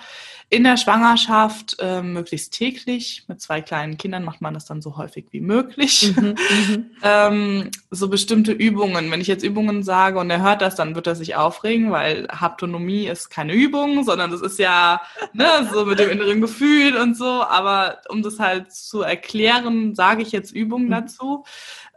in 0.48 0.64
der 0.64 0.76
Schwangerschaft 0.76 1.76
äh, 1.80 2.02
möglichst 2.02 2.52
täglich, 2.52 3.24
mit 3.28 3.40
zwei 3.40 3.60
kleinen 3.60 3.96
Kindern 3.98 4.24
macht 4.24 4.40
man 4.40 4.54
das 4.54 4.64
dann 4.64 4.82
so 4.82 4.96
häufig 4.96 5.26
wie 5.30 5.40
möglich, 5.40 6.14
mhm, 6.16 6.34
mhm. 6.68 6.90
ähm, 7.02 7.70
so 7.90 8.08
bestimmte 8.08 8.52
Übungen. 8.52 9.10
Wenn 9.10 9.20
ich 9.20 9.26
jetzt 9.26 9.44
Übungen 9.44 9.82
sage 9.82 10.18
und 10.18 10.30
er 10.30 10.42
hört 10.42 10.62
das, 10.62 10.74
dann 10.74 10.94
wird 10.94 11.06
er 11.06 11.16
sich 11.16 11.36
aufregen, 11.36 11.90
weil 11.90 12.28
Haptonomie 12.28 13.06
ist 13.06 13.30
keine 13.30 13.54
Übung, 13.54 14.04
sondern 14.04 14.30
das 14.30 14.40
ist 14.40 14.58
ja 14.58 15.00
ne, 15.32 15.68
so 15.72 15.84
mit 15.84 15.98
dem 15.98 16.10
inneren 16.10 16.40
Gefühl 16.40 16.96
und 16.96 17.16
so. 17.16 17.42
Aber 17.44 17.98
um 18.08 18.22
das 18.22 18.38
halt 18.38 18.72
zu 18.72 19.02
erklären, 19.02 19.94
sage 19.94 20.22
ich 20.22 20.32
jetzt 20.32 20.52
Übungen 20.52 20.86
mhm. 20.86 20.92
dazu. 20.92 21.44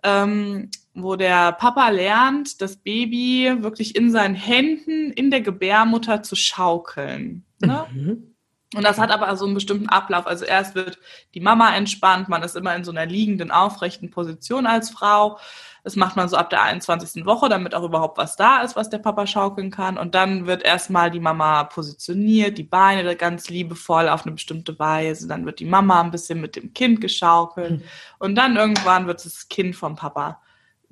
Ähm, 0.04 0.70
wo 0.94 1.16
der 1.16 1.54
Papa 1.54 1.90
lernt, 1.90 2.62
das 2.62 2.78
Baby 2.78 3.56
wirklich 3.60 3.96
in 3.96 4.12
seinen 4.12 4.36
Händen 4.36 5.12
in 5.12 5.32
der 5.32 5.42
Gebärmutter 5.42 6.22
zu 6.22 6.36
schaukeln. 6.36 7.46
Ne? 7.60 7.86
Mhm. 7.92 8.36
Und 8.76 8.84
das 8.84 9.00
hat 9.00 9.12
aber 9.12 9.36
so 9.38 9.46
einen 9.46 9.54
bestimmten 9.54 9.90
Ablauf. 9.90 10.28
Also 10.28 10.46
erst 10.46 10.76
wird 10.76 11.00
die 11.34 11.40
Mama 11.40 11.76
entspannt, 11.76 12.30
man 12.30 12.44
ist 12.44 12.56
immer 12.56 12.76
in 12.76 12.84
so 12.84 12.92
einer 12.92 13.06
liegenden, 13.06 13.52
aufrechten 13.52 14.10
Position 14.10 14.66
als 14.66 14.90
Frau. 14.90 15.40
Das 15.84 15.98
macht 15.98 16.16
man 16.16 16.30
so 16.30 16.38
ab 16.38 16.50
der 16.50 16.62
21. 16.62 17.25
Woche, 17.25 17.50
damit 17.50 17.75
auch 17.75 17.84
überhaupt 17.84 18.18
was 18.18 18.38
da 18.38 18.62
ist, 18.62 18.78
was 18.78 18.89
der 18.89 19.00
Papa 19.00 19.28
schaukeln 19.28 19.69
kann. 19.69 19.98
Und 19.98 20.15
dann 20.15 20.48
wird 20.48 20.63
erstmal 20.63 21.12
die 21.12 21.19
Mama 21.19 21.65
positioniert, 21.65 22.58
die 22.58 22.63
Beine 22.63 23.15
ganz 23.17 23.50
liebevoll 23.50 24.08
auf 24.08 24.24
eine 24.26 24.32
bestimmte 24.32 24.80
Weise. 24.80 25.28
Dann 25.28 25.46
wird 25.46 25.60
die 25.60 25.65
Mama 25.65 26.02
ein 26.02 26.12
bisschen 26.12 26.39
mit 26.39 26.56
dem 26.56 26.74
Kind 26.74 27.02
geschaukelt. 27.02 27.82
Mhm. 27.82 27.84
Und 28.17 28.36
dann 28.36 28.56
irgendwann 28.56 29.08
wird 29.08 29.26
das 29.26 29.50
Kind 29.50 29.76
vom 29.76 29.98
Papa 29.98 30.39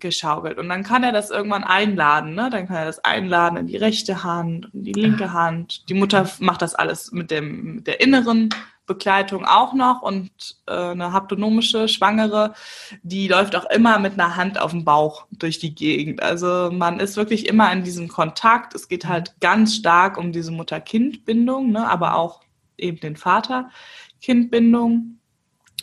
geschaukelt. 0.02 0.58
Und 0.58 0.68
dann 0.68 0.84
kann 0.84 1.04
er 1.04 1.14
das 1.14 1.30
irgendwann 1.30 1.64
einladen, 1.64 2.34
ne? 2.34 2.50
Dann 2.50 2.68
kann 2.68 2.76
er 2.78 2.86
das 2.86 3.00
einladen 3.00 3.58
in 3.58 3.68
die 3.68 3.78
rechte 3.78 4.24
Hand, 4.24 4.70
in 4.74 4.84
die 4.84 4.92
linke 4.92 5.30
ah. 5.30 5.34
Hand. 5.34 5.88
Die 5.88 5.94
Mutter 5.94 6.30
macht 6.40 6.62
das 6.62 6.76
alles 6.76 7.14
mit 7.14 7.32
dem, 7.32 7.76
mit 7.76 7.88
der 7.88 8.02
inneren 8.02 8.50
Begleitung 8.86 9.46
auch 9.46 9.74
noch 9.74 10.02
und 10.02 10.32
äh, 10.68 10.74
eine 10.74 11.14
haptonomische 11.14 11.88
Schwangere, 11.88 12.54
die 13.04 13.28
läuft 13.28 13.56
auch 13.56 13.70
immer 13.70 14.00
mit 14.00 14.14
einer 14.14 14.36
Hand 14.36 14.60
auf 14.60 14.72
dem 14.72 14.84
Bauch 14.84 15.26
durch 15.32 15.60
die 15.60 15.74
Gegend. 15.74 16.22
Also 16.22 16.70
man 16.72 17.00
ist 17.00 17.16
wirklich 17.16 17.48
immer 17.48 17.72
in 17.72 17.84
diesem 17.84 18.08
Kontakt. 18.08 18.76
Es 18.76 18.88
geht 18.88 19.08
halt 19.08 19.40
ganz 19.40 19.76
stark 19.76 20.18
um 20.18 20.32
diese 20.32 20.52
Mutter-Kind-Bindung, 20.52 21.72
ne? 21.72 21.88
aber 21.88 22.16
auch 22.16 22.42
eben 22.78 23.00
den 23.00 23.16
Vater-Kind-Bindung. 23.16 25.21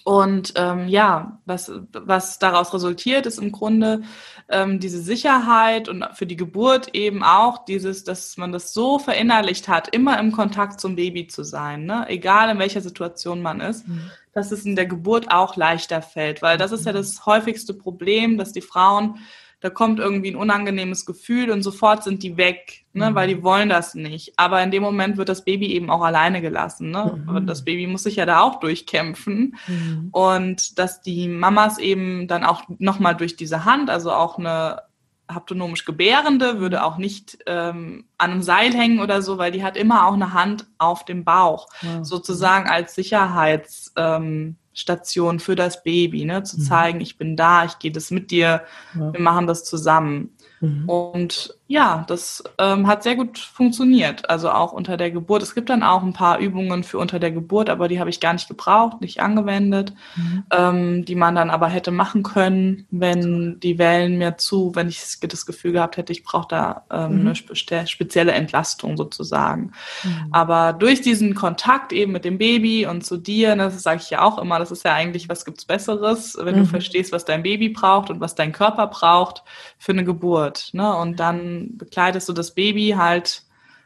Und 0.09 0.55
ähm, 0.57 0.89
ja, 0.89 1.39
was, 1.45 1.71
was 1.93 2.39
daraus 2.39 2.73
resultiert, 2.73 3.27
ist 3.27 3.39
im 3.39 3.53
Grunde 3.53 4.05
ähm, 4.49 4.81
diese 4.81 5.03
Sicherheit 5.03 5.87
und 5.87 6.03
für 6.15 6.25
die 6.25 6.37
Geburt 6.37 6.95
eben 6.95 7.23
auch 7.23 7.67
dieses, 7.67 8.05
dass 8.05 8.39
man 8.39 8.51
das 8.51 8.73
so 8.73 8.99
verinnerlicht 8.99 9.69
hat, 9.69 9.95
immer 9.95 10.19
im 10.19 10.33
Kontakt 10.33 10.81
zum 10.81 10.97
Baby 10.97 11.27
zu 11.27 11.45
sein, 11.45 11.85
ne? 11.85 12.07
egal 12.09 12.49
in 12.49 12.59
welcher 12.59 12.81
Situation 12.81 13.43
man 13.43 13.61
ist, 13.61 13.87
mhm. 13.87 14.11
dass 14.33 14.51
es 14.51 14.65
in 14.65 14.77
der 14.77 14.87
Geburt 14.87 15.31
auch 15.31 15.57
leichter 15.57 16.01
fällt, 16.01 16.41
weil 16.41 16.57
das 16.57 16.73
ist 16.73 16.87
ja 16.87 16.93
mhm. 16.93 16.97
das 16.97 17.27
häufigste 17.27 17.75
Problem, 17.75 18.39
dass 18.39 18.53
die 18.53 18.63
Frauen 18.63 19.19
da 19.61 19.71
kommt 19.71 19.99
irgendwie 19.99 20.31
ein 20.31 20.37
unangenehmes 20.37 21.05
Gefühl 21.05 21.51
und 21.51 21.63
sofort 21.63 22.05
sind 22.05 22.23
die 22.23 22.37
weg, 22.37 22.85
ne, 22.93 23.11
mhm. 23.11 23.15
weil 23.17 23.29
die 23.29 23.43
wollen 23.43 23.69
das 23.69 23.95
nicht. 23.95 24.35
Aber 24.37 24.63
in 24.63 24.71
dem 24.71 24.83
Moment 24.83 25.17
wird 25.17 25.29
das 25.29 25.45
Baby 25.45 25.73
eben 25.73 25.91
auch 25.91 26.03
alleine 26.03 26.41
gelassen. 26.41 26.91
Ne? 26.91 27.25
Mhm. 27.27 27.47
Das 27.47 27.65
Baby 27.65 27.89
muss 27.89 28.05
sich 28.05 28.17
ja 28.17 28.27
da 28.27 28.41
auch 28.41 28.61
durchkämpfen. 28.61 29.57
Mhm. 29.67 30.09
Und 30.13 30.79
dass 30.79 31.01
die 31.01 31.27
Mamas 31.27 31.79
eben 31.79 32.29
dann 32.29 32.45
auch 32.45 32.63
nochmal 32.79 33.17
durch 33.17 33.35
diese 33.35 33.65
Hand, 33.65 33.91
also 33.91 34.13
auch 34.13 34.39
eine 34.39 34.83
haptonomisch 35.29 35.85
Gebärende 35.85 36.59
würde 36.59 36.85
auch 36.85 36.97
nicht 36.97 37.39
ähm, 37.47 38.07
an 38.17 38.31
einem 38.31 38.43
Seil 38.43 38.73
hängen 38.73 39.01
oder 39.01 39.21
so, 39.23 39.37
weil 39.39 39.53
die 39.53 39.63
hat 39.63 39.77
immer 39.77 40.07
auch 40.07 40.15
eine 40.15 40.33
Hand 40.33 40.67
auf 40.79 41.05
dem 41.05 41.25
Bauch, 41.25 41.69
ja. 41.83 42.05
sozusagen 42.05 42.69
als 42.69 42.95
Sicherheits... 42.95 43.93
Ähm, 43.97 44.57
Station 44.79 45.41
für 45.41 45.57
das 45.57 45.83
Baby, 45.83 46.25
ne? 46.25 46.45
zu 46.45 46.59
mhm. 46.59 46.63
zeigen, 46.63 47.01
ich 47.01 47.19
bin 47.19 47.37
da, 47.37 47.65
ich 47.65 47.79
gehe 47.79 47.91
das 47.91 48.11
mit 48.11 48.31
dir, 48.31 48.63
ja. 48.95 49.13
wir 49.13 49.21
machen 49.21 49.47
das 49.47 49.65
zusammen. 49.65 50.31
Mhm. 50.61 50.89
Und 50.89 51.58
ja, 51.71 52.05
das 52.09 52.43
ähm, 52.57 52.87
hat 52.87 53.03
sehr 53.03 53.15
gut 53.15 53.39
funktioniert, 53.39 54.31
also 54.31 54.51
auch 54.51 54.73
unter 54.73 54.97
der 54.97 55.11
Geburt. 55.11 55.43
Es 55.43 55.55
gibt 55.55 55.69
dann 55.69 55.83
auch 55.83 56.03
ein 56.03 56.15
paar 56.15 56.39
Übungen 56.39 56.83
für 56.83 56.97
unter 56.97 57.19
der 57.19 57.31
Geburt, 57.31 57.69
aber 57.69 57.89
die 57.89 58.01
habe 58.01 58.09
ich 58.09 58.21
gar 58.21 58.33
nicht 58.33 58.49
gebraucht, 58.49 59.03
nicht 59.03 59.21
angewendet, 59.21 59.93
mhm. 60.17 60.45
ähm, 60.51 61.05
die 61.05 61.15
man 61.15 61.35
dann 61.35 61.51
aber 61.51 61.69
hätte 61.69 61.91
machen 61.91 62.23
können, 62.23 62.87
wenn 62.91 63.61
die 63.61 63.79
Wellen 63.79 64.17
mir 64.17 64.39
zu, 64.39 64.75
wenn 64.75 64.89
ich 64.89 65.19
das 65.21 65.45
Gefühl 65.45 65.73
gehabt 65.73 65.99
hätte, 65.99 66.11
ich 66.11 66.25
brauche 66.25 66.49
da 66.49 66.85
ähm, 66.91 67.17
mhm. 67.17 67.21
eine 67.21 67.35
spe 67.35 67.87
spezielle 67.87 68.33
Entlastung 68.33 68.97
sozusagen. 68.97 69.73
Mhm. 70.05 70.29
Aber 70.33 70.73
durch 70.73 71.03
diesen 71.03 71.35
Kontakt 71.35 71.93
eben 71.93 72.13
mit 72.13 72.25
dem 72.25 72.39
Baby 72.39 72.87
und 72.87 73.05
zu 73.05 73.19
dir, 73.19 73.55
ne, 73.57 73.65
das 73.65 73.83
sage 73.83 74.01
ich 74.03 74.09
ja 74.09 74.23
auch 74.23 74.39
immer, 74.39 74.59
das 74.59 74.71
ist 74.71 74.87
ja 74.87 74.95
eigentlich, 74.95 75.29
was 75.29 75.45
gibt's 75.45 75.67
Besseres, 75.67 76.39
wenn 76.41 76.55
du 76.55 76.61
mhm. 76.61 76.67
verstehst, 76.67 77.13
was 77.13 77.27
dein 77.27 77.43
Baby 77.43 77.69
braucht 77.69 78.09
und 78.09 78.21
was 78.21 78.35
dein 78.35 78.53
Körper 78.53 78.87
braucht 78.87 79.43
für 79.77 79.93
eine 79.93 80.05
Geburt. 80.05 80.71
Ne? 80.73 80.97
Und 80.97 81.21
dann 81.21 81.58
begleitest 81.77 82.29
du 82.29 82.33
das 82.33 82.55
Baby 82.55 82.95
halt, 82.97 83.43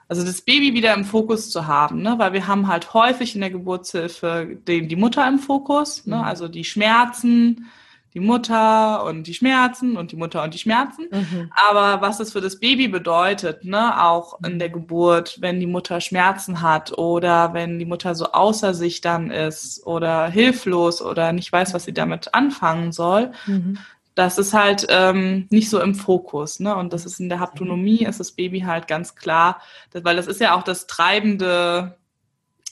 also 0.08 0.24
das 0.24 0.42
Baby 0.42 0.74
wieder 0.74 0.94
im 0.94 1.04
Fokus 1.04 1.50
zu 1.50 1.66
haben, 1.66 2.02
ne? 2.02 2.14
weil 2.18 2.32
wir 2.32 2.46
haben 2.46 2.68
halt 2.68 2.94
häufig 2.94 3.34
in 3.34 3.40
der 3.40 3.50
Geburtshilfe 3.50 4.58
die, 4.66 4.86
die 4.86 4.96
Mutter 4.96 5.26
im 5.26 5.38
Fokus, 5.38 6.06
ne? 6.06 6.16
Mhm. 6.16 6.22
also 6.22 6.48
die 6.48 6.64
Schmerzen, 6.64 7.66
die 8.14 8.20
Mutter 8.20 9.04
und 9.04 9.26
die 9.26 9.34
Schmerzen 9.34 9.96
und 9.96 10.12
die 10.12 10.16
Mutter 10.16 10.42
und 10.42 10.52
die 10.52 10.58
Schmerzen. 10.58 11.06
Mhm. 11.10 11.50
Aber 11.68 12.02
was 12.02 12.18
das 12.18 12.32
für 12.32 12.42
das 12.42 12.60
Baby 12.60 12.88
bedeutet, 12.88 13.64
ne, 13.64 14.02
auch 14.02 14.38
in 14.44 14.58
der 14.58 14.68
Geburt, 14.68 15.38
wenn 15.40 15.60
die 15.60 15.66
Mutter 15.66 16.00
Schmerzen 16.00 16.60
hat 16.60 16.96
oder 16.98 17.54
wenn 17.54 17.78
die 17.78 17.86
Mutter 17.86 18.14
so 18.14 18.32
außer 18.32 18.74
sich 18.74 19.00
dann 19.00 19.30
ist 19.30 19.86
oder 19.86 20.28
hilflos 20.28 21.00
oder 21.00 21.32
nicht 21.32 21.50
weiß, 21.50 21.72
was 21.72 21.84
sie 21.84 21.94
damit 21.94 22.34
anfangen 22.34 22.92
soll, 22.92 23.32
mhm 23.46 23.78
das 24.14 24.38
ist 24.38 24.52
halt 24.52 24.86
ähm, 24.90 25.46
nicht 25.50 25.70
so 25.70 25.80
im 25.80 25.94
Fokus. 25.94 26.60
Ne? 26.60 26.74
Und 26.74 26.92
das 26.92 27.06
ist 27.06 27.20
in 27.20 27.28
der 27.28 27.40
Haptonomie, 27.40 28.04
ist 28.04 28.20
das 28.20 28.32
Baby 28.32 28.60
halt 28.60 28.86
ganz 28.86 29.14
klar, 29.14 29.60
weil 29.92 30.16
das 30.16 30.26
ist 30.26 30.40
ja 30.40 30.54
auch 30.54 30.62
das 30.62 30.86
treibende, 30.86 31.96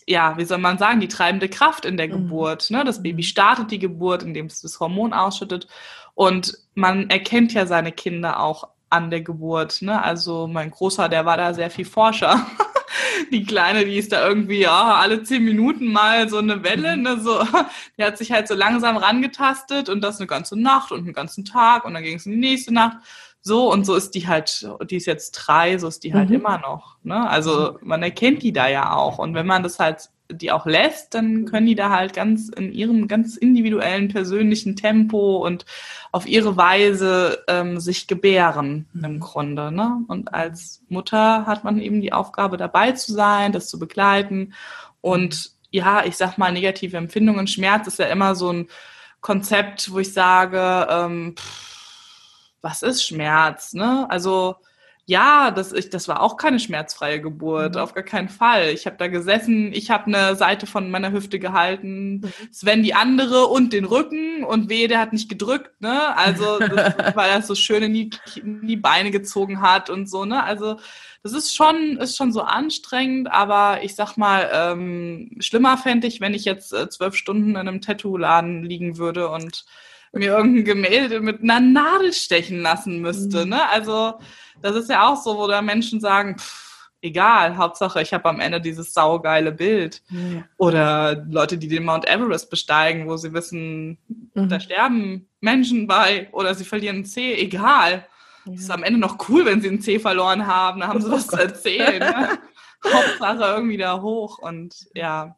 ja, 0.06 0.36
wie 0.36 0.44
soll 0.44 0.58
man 0.58 0.78
sagen, 0.78 1.00
die 1.00 1.08
treibende 1.08 1.48
Kraft 1.48 1.84
in 1.84 1.96
der 1.96 2.08
mhm. 2.08 2.12
Geburt. 2.12 2.70
Ne? 2.70 2.84
Das 2.84 3.02
Baby 3.02 3.22
startet 3.22 3.70
die 3.70 3.78
Geburt, 3.78 4.22
indem 4.22 4.46
es 4.46 4.60
das 4.60 4.80
Hormon 4.80 5.12
ausschüttet. 5.12 5.66
Und 6.14 6.58
man 6.74 7.08
erkennt 7.08 7.54
ja 7.54 7.64
seine 7.66 7.92
Kinder 7.92 8.40
auch 8.40 8.68
an 8.90 9.10
der 9.10 9.22
Geburt. 9.22 9.80
Ne? 9.82 10.02
Also 10.02 10.46
mein 10.46 10.70
Großer, 10.70 11.08
der 11.08 11.24
war 11.24 11.36
da 11.36 11.54
sehr 11.54 11.70
viel 11.70 11.86
Forscher. 11.86 12.46
die 13.32 13.44
Kleine, 13.44 13.84
die 13.84 13.96
ist 13.96 14.12
da 14.12 14.26
irgendwie 14.26 14.60
ja 14.60 14.94
alle 14.94 15.22
zehn 15.22 15.44
Minuten 15.44 15.92
mal 15.92 16.28
so 16.28 16.38
eine 16.38 16.62
Welle, 16.62 16.96
mhm. 16.96 17.02
ne, 17.02 17.20
so, 17.20 17.42
die 17.98 18.04
hat 18.04 18.18
sich 18.18 18.32
halt 18.32 18.48
so 18.48 18.54
langsam 18.54 18.96
rangetastet 18.96 19.88
und 19.88 20.00
das 20.00 20.18
eine 20.18 20.26
ganze 20.26 20.58
Nacht 20.58 20.92
und 20.92 21.00
einen 21.00 21.12
ganzen 21.12 21.44
Tag 21.44 21.84
und 21.84 21.94
dann 21.94 22.02
ging 22.02 22.16
es 22.16 22.26
in 22.26 22.32
die 22.32 22.38
nächste 22.38 22.72
Nacht. 22.72 22.98
So 23.42 23.72
und 23.72 23.86
so 23.86 23.94
ist 23.94 24.14
die 24.14 24.28
halt, 24.28 24.68
die 24.90 24.96
ist 24.96 25.06
jetzt 25.06 25.32
drei, 25.32 25.78
so 25.78 25.88
ist 25.88 26.04
die 26.04 26.12
halt 26.12 26.28
mhm. 26.28 26.36
immer 26.36 26.58
noch. 26.58 26.98
Ne? 27.02 27.28
Also 27.28 27.78
mhm. 27.80 27.88
man 27.88 28.02
erkennt 28.02 28.42
die 28.42 28.52
da 28.52 28.68
ja 28.68 28.92
auch. 28.94 29.18
Und 29.18 29.34
wenn 29.34 29.46
man 29.46 29.62
das 29.62 29.78
halt 29.78 30.10
die 30.30 30.52
auch 30.52 30.66
lässt, 30.66 31.14
dann 31.14 31.44
können 31.44 31.66
die 31.66 31.74
da 31.74 31.90
halt 31.90 32.14
ganz 32.14 32.48
in 32.48 32.72
ihrem 32.72 33.08
ganz 33.08 33.36
individuellen 33.36 34.08
persönlichen 34.08 34.76
Tempo 34.76 35.44
und 35.44 35.64
auf 36.12 36.26
ihre 36.26 36.56
Weise 36.56 37.44
ähm, 37.48 37.80
sich 37.80 38.06
gebären 38.06 38.86
mhm. 38.92 39.04
im 39.04 39.20
Grunde. 39.20 39.72
Ne? 39.72 40.02
Und 40.08 40.34
als 40.34 40.82
Mutter 40.88 41.46
hat 41.46 41.64
man 41.64 41.78
eben 41.80 42.00
die 42.00 42.12
Aufgabe, 42.12 42.56
dabei 42.56 42.92
zu 42.92 43.12
sein, 43.12 43.52
das 43.52 43.68
zu 43.68 43.78
begleiten. 43.78 44.54
Und 45.00 45.52
ja, 45.70 46.04
ich 46.04 46.16
sag 46.16 46.38
mal, 46.38 46.52
negative 46.52 46.96
Empfindungen, 46.96 47.46
Schmerz 47.46 47.86
ist 47.86 47.98
ja 47.98 48.06
immer 48.06 48.34
so 48.34 48.52
ein 48.52 48.68
Konzept, 49.20 49.92
wo 49.92 49.98
ich 49.98 50.12
sage, 50.12 50.86
ähm, 50.90 51.34
pff, 51.36 51.70
was 52.62 52.82
ist 52.82 53.04
Schmerz? 53.04 53.72
Ne? 53.72 54.06
Also 54.10 54.56
ja, 55.06 55.50
das, 55.50 55.72
ich, 55.72 55.90
das 55.90 56.06
war 56.08 56.22
auch 56.22 56.36
keine 56.36 56.60
schmerzfreie 56.60 57.20
Geburt, 57.20 57.74
mhm. 57.74 57.80
auf 57.80 57.94
gar 57.94 58.04
keinen 58.04 58.28
Fall. 58.28 58.68
Ich 58.70 58.86
habe 58.86 58.96
da 58.96 59.08
gesessen, 59.08 59.72
ich 59.72 59.90
habe 59.90 60.06
eine 60.06 60.36
Seite 60.36 60.66
von 60.66 60.90
meiner 60.90 61.12
Hüfte 61.12 61.38
gehalten, 61.38 62.20
mhm. 62.20 62.32
Sven 62.50 62.82
die 62.82 62.94
andere 62.94 63.46
und 63.46 63.72
den 63.72 63.84
Rücken 63.84 64.44
und 64.44 64.70
wehe, 64.70 64.88
der 64.88 65.00
hat 65.00 65.12
nicht 65.12 65.28
gedrückt, 65.28 65.80
ne? 65.80 66.16
Also, 66.16 66.58
das, 66.58 66.94
weil 67.16 67.30
er 67.30 67.42
so 67.42 67.54
schön 67.54 67.82
in 67.82 67.94
die, 67.94 68.10
in 68.36 68.66
die 68.66 68.76
Beine 68.76 69.10
gezogen 69.10 69.60
hat 69.60 69.90
und 69.90 70.08
so, 70.08 70.24
ne? 70.24 70.44
Also, 70.44 70.76
das 71.22 71.32
ist 71.32 71.54
schon, 71.54 71.98
ist 71.98 72.16
schon 72.16 72.32
so 72.32 72.42
anstrengend, 72.42 73.30
aber 73.30 73.82
ich 73.82 73.94
sag 73.94 74.16
mal, 74.16 74.48
ähm, 74.52 75.36
schlimmer 75.40 75.76
fände 75.76 76.06
ich, 76.06 76.20
wenn 76.20 76.34
ich 76.34 76.44
jetzt 76.44 76.72
äh, 76.72 76.88
zwölf 76.88 77.14
Stunden 77.14 77.50
in 77.50 77.56
einem 77.56 77.80
Tattoo-Laden 77.80 78.62
liegen 78.62 78.96
würde 78.96 79.28
und 79.28 79.64
mir 80.12 80.36
irgendein 80.36 80.64
Gemälde 80.64 81.20
mit 81.20 81.42
einer 81.42 81.60
Nadel 81.60 82.12
stechen 82.12 82.60
lassen 82.60 83.00
müsste. 83.00 83.44
Mhm. 83.44 83.50
Ne? 83.50 83.68
Also 83.68 84.14
das 84.62 84.76
ist 84.76 84.90
ja 84.90 85.08
auch 85.08 85.16
so, 85.16 85.36
wo 85.36 85.46
da 85.46 85.62
Menschen 85.62 86.00
sagen, 86.00 86.36
pff, 86.38 86.70
egal, 87.02 87.56
Hauptsache 87.56 88.02
ich 88.02 88.12
habe 88.12 88.28
am 88.28 88.40
Ende 88.40 88.60
dieses 88.60 88.92
saugeile 88.92 89.52
Bild. 89.52 90.02
Ja. 90.08 90.44
Oder 90.56 91.24
Leute, 91.28 91.58
die 91.58 91.68
den 91.68 91.84
Mount 91.84 92.06
Everest 92.06 92.50
besteigen, 92.50 93.08
wo 93.08 93.16
sie 93.16 93.32
wissen, 93.32 93.98
mhm. 94.34 94.48
da 94.48 94.60
sterben 94.60 95.28
Menschen 95.40 95.86
bei 95.86 96.28
oder 96.32 96.54
sie 96.54 96.64
verlieren 96.64 96.96
einen 96.96 97.04
C, 97.04 97.34
egal. 97.34 98.06
Ja. 98.44 98.52
Es 98.54 98.62
ist 98.62 98.70
am 98.70 98.82
Ende 98.82 98.98
noch 98.98 99.28
cool, 99.28 99.44
wenn 99.46 99.60
sie 99.60 99.68
einen 99.68 99.80
C 99.80 99.98
verloren 99.98 100.46
haben, 100.46 100.80
da 100.80 100.88
haben 100.88 101.00
sie 101.00 101.08
oh 101.08 101.12
was 101.12 101.28
Gott. 101.28 101.40
zu 101.40 101.46
erzählen. 101.46 101.98
Ne? 101.98 102.38
Hauptsache 102.84 103.44
irgendwie 103.44 103.76
da 103.76 104.00
hoch 104.00 104.38
und 104.38 104.74
ja, 104.94 105.36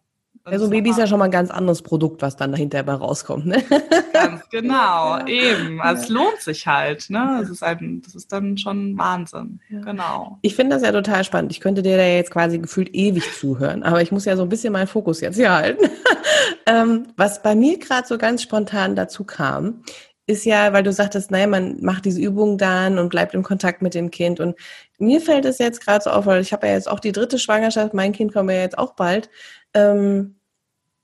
ja, 0.50 0.58
so 0.58 0.64
ein 0.64 0.70
Baby 0.70 0.90
ist 0.90 0.98
ja 0.98 1.06
schon 1.06 1.20
mal 1.20 1.26
ein 1.26 1.30
ganz 1.30 1.50
anderes 1.50 1.82
Produkt, 1.82 2.20
was 2.20 2.36
dann 2.36 2.50
dahinter 2.50 2.84
rauskommt. 2.86 3.46
Ne? 3.46 3.62
Ganz 4.12 4.48
genau, 4.50 5.18
ja. 5.18 5.26
eben. 5.26 5.80
Also 5.80 6.02
es 6.02 6.08
lohnt 6.08 6.40
sich 6.40 6.66
halt. 6.66 7.10
Ne? 7.10 7.38
Das, 7.40 7.48
ist 7.48 7.62
ein, 7.62 8.02
das 8.04 8.16
ist 8.16 8.32
dann 8.32 8.58
schon 8.58 8.98
Wahnsinn. 8.98 9.60
Ja. 9.68 9.80
Genau. 9.80 10.38
Ich 10.42 10.56
finde 10.56 10.74
das 10.74 10.82
ja 10.82 10.90
total 10.90 11.22
spannend. 11.22 11.52
Ich 11.52 11.60
könnte 11.60 11.82
dir 11.82 11.96
da 11.96 12.04
jetzt 12.04 12.32
quasi 12.32 12.58
gefühlt 12.58 12.92
ewig 12.92 13.32
zuhören, 13.32 13.84
aber 13.84 14.02
ich 14.02 14.10
muss 14.10 14.24
ja 14.24 14.36
so 14.36 14.42
ein 14.42 14.48
bisschen 14.48 14.72
meinen 14.72 14.88
Fokus 14.88 15.20
jetzt 15.20 15.36
hier 15.36 15.52
halten. 15.52 15.88
ähm, 16.66 17.06
was 17.16 17.42
bei 17.42 17.54
mir 17.54 17.78
gerade 17.78 18.08
so 18.08 18.18
ganz 18.18 18.42
spontan 18.42 18.96
dazu 18.96 19.22
kam, 19.22 19.82
ist 20.26 20.44
ja, 20.44 20.72
weil 20.72 20.82
du 20.82 20.92
sagtest, 20.92 21.30
naja, 21.30 21.46
man 21.46 21.80
macht 21.82 22.04
diese 22.04 22.20
Übung 22.20 22.58
dann 22.58 22.98
und 22.98 23.08
bleibt 23.08 23.34
im 23.34 23.42
Kontakt 23.42 23.82
mit 23.82 23.94
dem 23.94 24.10
Kind. 24.10 24.40
Und 24.40 24.56
mir 24.98 25.20
fällt 25.20 25.44
es 25.44 25.58
jetzt 25.58 25.84
gerade 25.84 26.04
so 26.04 26.10
auf, 26.10 26.26
weil 26.26 26.40
ich 26.40 26.52
habe 26.52 26.66
ja 26.66 26.74
jetzt 26.74 26.88
auch 26.88 27.00
die 27.00 27.12
dritte 27.12 27.38
Schwangerschaft, 27.38 27.92
mein 27.92 28.12
Kind 28.12 28.32
kommt 28.32 28.50
ja 28.50 28.58
jetzt 28.58 28.78
auch 28.78 28.94
bald 28.94 29.28
ähm, 29.74 30.36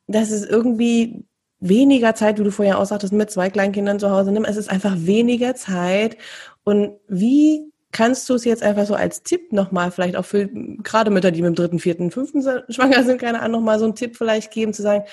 dass 0.06 0.30
es 0.30 0.44
irgendwie 0.44 1.24
weniger 1.60 2.14
Zeit, 2.14 2.38
wie 2.38 2.44
du 2.44 2.52
vorher 2.52 2.78
auch 2.78 2.86
sagtest, 2.86 3.12
mit 3.12 3.30
zwei 3.30 3.50
Kleinkindern 3.50 3.98
zu 3.98 4.10
Hause 4.10 4.32
nimm. 4.32 4.44
Es 4.44 4.56
ist 4.56 4.70
einfach 4.70 4.94
weniger 4.96 5.54
Zeit. 5.54 6.16
Und 6.64 6.92
wie 7.08 7.72
kannst 7.90 8.28
du 8.28 8.34
es 8.34 8.44
jetzt 8.44 8.62
einfach 8.62 8.86
so 8.86 8.94
als 8.94 9.22
Tipp 9.22 9.52
nochmal, 9.52 9.90
vielleicht 9.90 10.16
auch 10.16 10.24
für 10.24 10.46
gerade 10.46 11.10
Mütter, 11.10 11.30
die 11.30 11.42
mit 11.42 11.48
dem 11.48 11.54
dritten, 11.54 11.78
vierten, 11.78 12.10
fünften 12.10 12.42
schwanger 12.68 13.02
sind, 13.02 13.20
keine 13.20 13.40
Ahnung, 13.40 13.60
nochmal 13.60 13.78
so 13.78 13.86
einen 13.86 13.94
Tipp 13.94 14.16
vielleicht 14.16 14.50
geben, 14.52 14.72
zu 14.72 14.82
sagen, 14.82 15.04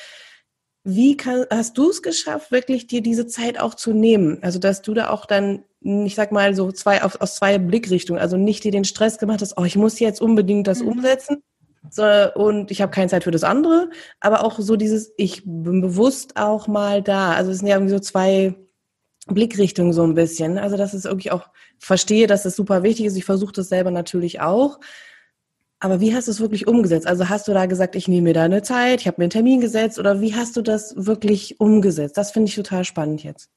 wie 0.85 1.17
kann, 1.17 1.45
hast 1.49 1.77
du 1.77 1.89
es 1.89 2.01
geschafft, 2.01 2.51
wirklich 2.51 2.87
dir 2.87 3.01
diese 3.01 3.27
Zeit 3.27 3.59
auch 3.59 3.73
zu 3.73 3.91
nehmen? 3.91 4.37
Also, 4.41 4.59
dass 4.59 4.81
du 4.81 4.93
da 4.93 5.09
auch 5.09 5.25
dann, 5.25 5.63
ich 5.81 6.15
sag 6.15 6.31
mal, 6.31 6.55
so 6.55 6.71
zwei, 6.71 7.03
aus, 7.03 7.17
aus 7.17 7.35
zwei 7.35 7.57
Blickrichtungen, 7.57 8.21
also 8.21 8.37
nicht 8.37 8.63
dir 8.63 8.71
den 8.71 8.85
Stress 8.85 9.17
gemacht 9.17 9.41
hast, 9.41 9.57
oh, 9.57 9.63
ich 9.65 9.75
muss 9.75 9.99
jetzt 9.99 10.21
unbedingt 10.21 10.67
das 10.67 10.81
mhm. 10.81 10.89
umsetzen, 10.89 11.43
so, 11.91 12.03
und 12.35 12.71
ich 12.71 12.81
habe 12.81 12.91
keine 12.91 13.09
Zeit 13.09 13.23
für 13.23 13.31
das 13.31 13.43
andere, 13.43 13.89
aber 14.19 14.43
auch 14.43 14.59
so 14.59 14.75
dieses, 14.75 15.13
ich 15.17 15.43
bin 15.45 15.81
bewusst 15.81 16.37
auch 16.37 16.67
mal 16.67 17.01
da. 17.01 17.33
Also 17.33 17.51
es 17.51 17.59
sind 17.59 17.67
ja 17.67 17.75
irgendwie 17.75 17.93
so 17.93 17.99
zwei 17.99 18.55
Blickrichtungen 19.27 19.93
so 19.93 20.03
ein 20.03 20.15
bisschen. 20.15 20.57
Also 20.57 20.77
dass 20.77 20.93
es 20.93 21.05
irgendwie 21.05 21.31
auch 21.31 21.47
verstehe, 21.79 22.27
dass 22.27 22.45
es 22.45 22.55
super 22.55 22.83
wichtig 22.83 23.05
ist. 23.05 23.17
Ich 23.17 23.25
versuche 23.25 23.53
das 23.53 23.69
selber 23.69 23.91
natürlich 23.91 24.41
auch. 24.41 24.79
Aber 25.85 25.99
wie 25.99 26.15
hast 26.15 26.27
du 26.27 26.31
es 26.31 26.39
wirklich 26.39 26.67
umgesetzt? 26.67 27.05
Also 27.05 27.29
hast 27.29 27.47
du 27.47 27.53
da 27.53 27.67
gesagt, 27.67 27.95
ich 27.95 28.07
nehme 28.07 28.23
mir 28.23 28.33
da 28.33 28.41
eine 28.41 28.63
Zeit, 28.63 29.01
ich 29.01 29.07
habe 29.07 29.17
mir 29.19 29.25
einen 29.25 29.29
Termin 29.29 29.61
gesetzt 29.61 29.99
oder 29.99 30.19
wie 30.19 30.33
hast 30.33 30.57
du 30.57 30.63
das 30.63 30.95
wirklich 30.97 31.59
umgesetzt? 31.59 32.17
Das 32.17 32.31
finde 32.31 32.49
ich 32.49 32.55
total 32.55 32.83
spannend 32.83 33.23
jetzt. 33.23 33.51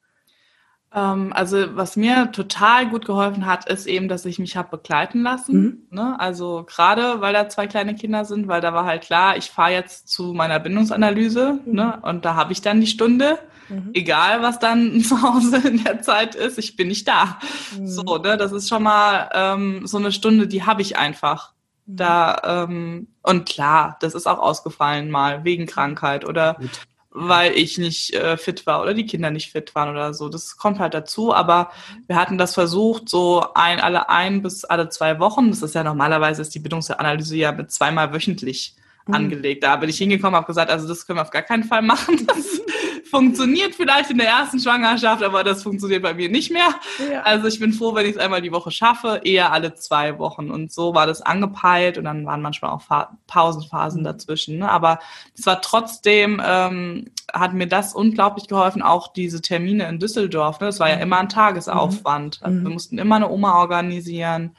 Ähm, 0.94 1.32
also 1.32 1.74
was 1.74 1.96
mir 1.96 2.30
total 2.30 2.90
gut 2.90 3.06
geholfen 3.06 3.46
hat, 3.46 3.66
ist 3.70 3.86
eben, 3.86 4.08
dass 4.08 4.26
ich 4.26 4.38
mich 4.38 4.58
habe 4.58 4.76
begleiten 4.76 5.22
lassen. 5.22 5.58
Mhm. 5.58 5.78
Ne? 5.90 6.20
Also 6.20 6.64
gerade, 6.66 7.22
weil 7.22 7.32
da 7.32 7.48
zwei 7.48 7.66
kleine 7.66 7.94
Kinder 7.94 8.26
sind, 8.26 8.46
weil 8.46 8.60
da 8.60 8.74
war 8.74 8.84
halt 8.84 9.04
klar, 9.04 9.38
ich 9.38 9.50
fahre 9.50 9.72
jetzt 9.72 10.08
zu 10.08 10.34
meiner 10.34 10.60
Bindungsanalyse 10.60 11.60
mhm. 11.64 11.72
ne? 11.72 11.98
und 12.02 12.26
da 12.26 12.34
habe 12.34 12.52
ich 12.52 12.60
dann 12.60 12.82
die 12.82 12.86
Stunde. 12.86 13.38
Mhm. 13.70 13.92
Egal, 13.94 14.42
was 14.42 14.58
dann 14.58 15.00
zu 15.02 15.22
Hause 15.22 15.66
in 15.66 15.82
der 15.82 16.02
Zeit 16.02 16.34
ist, 16.34 16.58
ich 16.58 16.76
bin 16.76 16.88
nicht 16.88 17.08
da. 17.08 17.38
Mhm. 17.78 17.86
So, 17.86 18.18
ne? 18.18 18.36
Das 18.36 18.52
ist 18.52 18.68
schon 18.68 18.82
mal 18.82 19.30
ähm, 19.32 19.86
so 19.86 19.96
eine 19.96 20.12
Stunde, 20.12 20.46
die 20.46 20.64
habe 20.64 20.82
ich 20.82 20.98
einfach. 20.98 21.54
Da 21.90 22.66
ähm, 22.68 23.08
und 23.22 23.48
klar, 23.48 23.96
das 24.00 24.14
ist 24.14 24.26
auch 24.26 24.38
ausgefallen 24.38 25.10
mal 25.10 25.44
wegen 25.44 25.66
Krankheit 25.66 26.26
oder 26.26 26.54
Gut 26.54 26.86
weil 27.10 27.56
ich 27.56 27.78
nicht 27.78 28.14
äh, 28.14 28.36
fit 28.36 28.66
war 28.66 28.82
oder 28.82 28.94
die 28.94 29.06
Kinder 29.06 29.30
nicht 29.30 29.50
fit 29.50 29.74
waren 29.74 29.88
oder 29.88 30.14
so. 30.14 30.28
Das 30.28 30.56
kommt 30.56 30.78
halt 30.78 30.94
dazu, 30.94 31.34
aber 31.34 31.70
wir 32.06 32.16
hatten 32.16 32.38
das 32.38 32.54
versucht, 32.54 33.08
so 33.08 33.44
ein, 33.54 33.80
alle 33.80 34.08
ein 34.08 34.42
bis 34.42 34.64
alle 34.64 34.88
zwei 34.88 35.18
Wochen. 35.18 35.50
Das 35.50 35.62
ist 35.62 35.74
ja 35.74 35.82
normalerweise 35.82 36.42
ist 36.42 36.54
die 36.54 36.60
Bildungsanalyse 36.60 37.36
ja 37.36 37.52
mit 37.52 37.70
zweimal 37.72 38.12
wöchentlich 38.12 38.76
mhm. 39.06 39.14
angelegt. 39.14 39.64
Da 39.64 39.76
bin 39.76 39.88
ich 39.88 39.98
hingekommen, 39.98 40.36
habe 40.36 40.46
gesagt, 40.46 40.70
also 40.70 40.86
das 40.86 41.06
können 41.06 41.18
wir 41.18 41.22
auf 41.22 41.30
gar 41.30 41.42
keinen 41.42 41.64
Fall 41.64 41.82
machen. 41.82 42.26
Das 42.26 42.60
funktioniert 43.08 43.74
vielleicht 43.74 44.10
in 44.10 44.18
der 44.18 44.28
ersten 44.28 44.60
Schwangerschaft, 44.60 45.22
aber 45.22 45.44
das 45.44 45.62
funktioniert 45.62 46.02
bei 46.02 46.14
mir 46.14 46.28
nicht 46.28 46.50
mehr. 46.50 46.68
Ja. 47.10 47.22
Also 47.22 47.48
ich 47.48 47.58
bin 47.58 47.72
froh, 47.72 47.94
wenn 47.94 48.06
ich 48.06 48.12
es 48.12 48.18
einmal 48.18 48.42
die 48.42 48.52
Woche 48.52 48.70
schaffe, 48.70 49.20
eher 49.24 49.52
alle 49.52 49.74
zwei 49.74 50.18
Wochen. 50.18 50.50
Und 50.50 50.72
so 50.72 50.94
war 50.94 51.06
das 51.06 51.22
angepeilt 51.22 51.98
und 51.98 52.04
dann 52.04 52.26
waren 52.26 52.42
manchmal 52.42 52.70
auch 52.70 52.82
Pausenphasen 53.26 54.00
mhm. 54.00 54.04
dazwischen. 54.04 54.58
Ne? 54.58 54.70
Aber 54.70 54.98
es 55.36 55.46
war 55.46 55.60
trotzdem, 55.60 56.40
ähm, 56.44 57.10
hat 57.32 57.52
mir 57.54 57.66
das 57.66 57.94
unglaublich 57.94 58.48
geholfen, 58.48 58.82
auch 58.82 59.12
diese 59.12 59.42
Termine 59.42 59.88
in 59.88 59.98
Düsseldorf. 59.98 60.60
Ne? 60.60 60.66
Das 60.66 60.80
war 60.80 60.88
ja 60.88 60.96
mhm. 60.96 61.02
immer 61.02 61.18
ein 61.18 61.28
Tagesaufwand. 61.28 62.40
Also 62.42 62.62
wir 62.62 62.70
mussten 62.70 62.98
immer 62.98 63.16
eine 63.16 63.30
Oma 63.30 63.58
organisieren. 63.58 64.56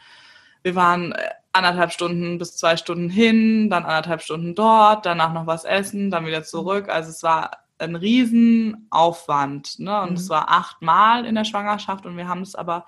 Wir 0.64 0.76
waren 0.76 1.14
äh, 1.14 1.30
anderthalb 1.52 1.92
Stunden 1.92 2.38
bis 2.38 2.58
zwei 2.58 2.78
Stunden 2.78 3.10
hin, 3.10 3.70
dann 3.70 3.84
anderthalb 3.84 4.22
Stunden 4.22 4.56
dort, 4.56 5.06
danach 5.06 5.34
noch 5.34 5.48
was 5.48 5.66
essen, 5.66 6.12
dann 6.12 6.26
wieder 6.26 6.44
zurück. 6.44 6.90
Also 6.90 7.10
es 7.10 7.24
war 7.24 7.52
ein 7.80 7.96
Riesenaufwand. 7.96 9.80
Ne? 9.80 10.02
Und 10.02 10.12
mhm. 10.12 10.16
es 10.16 10.30
war 10.30 10.50
achtmal 10.50 11.26
in 11.26 11.36
der 11.36 11.46
Schwangerschaft 11.46 12.06
und 12.06 12.18
wir 12.18 12.28
haben 12.28 12.42
es 12.42 12.56
aber 12.56 12.86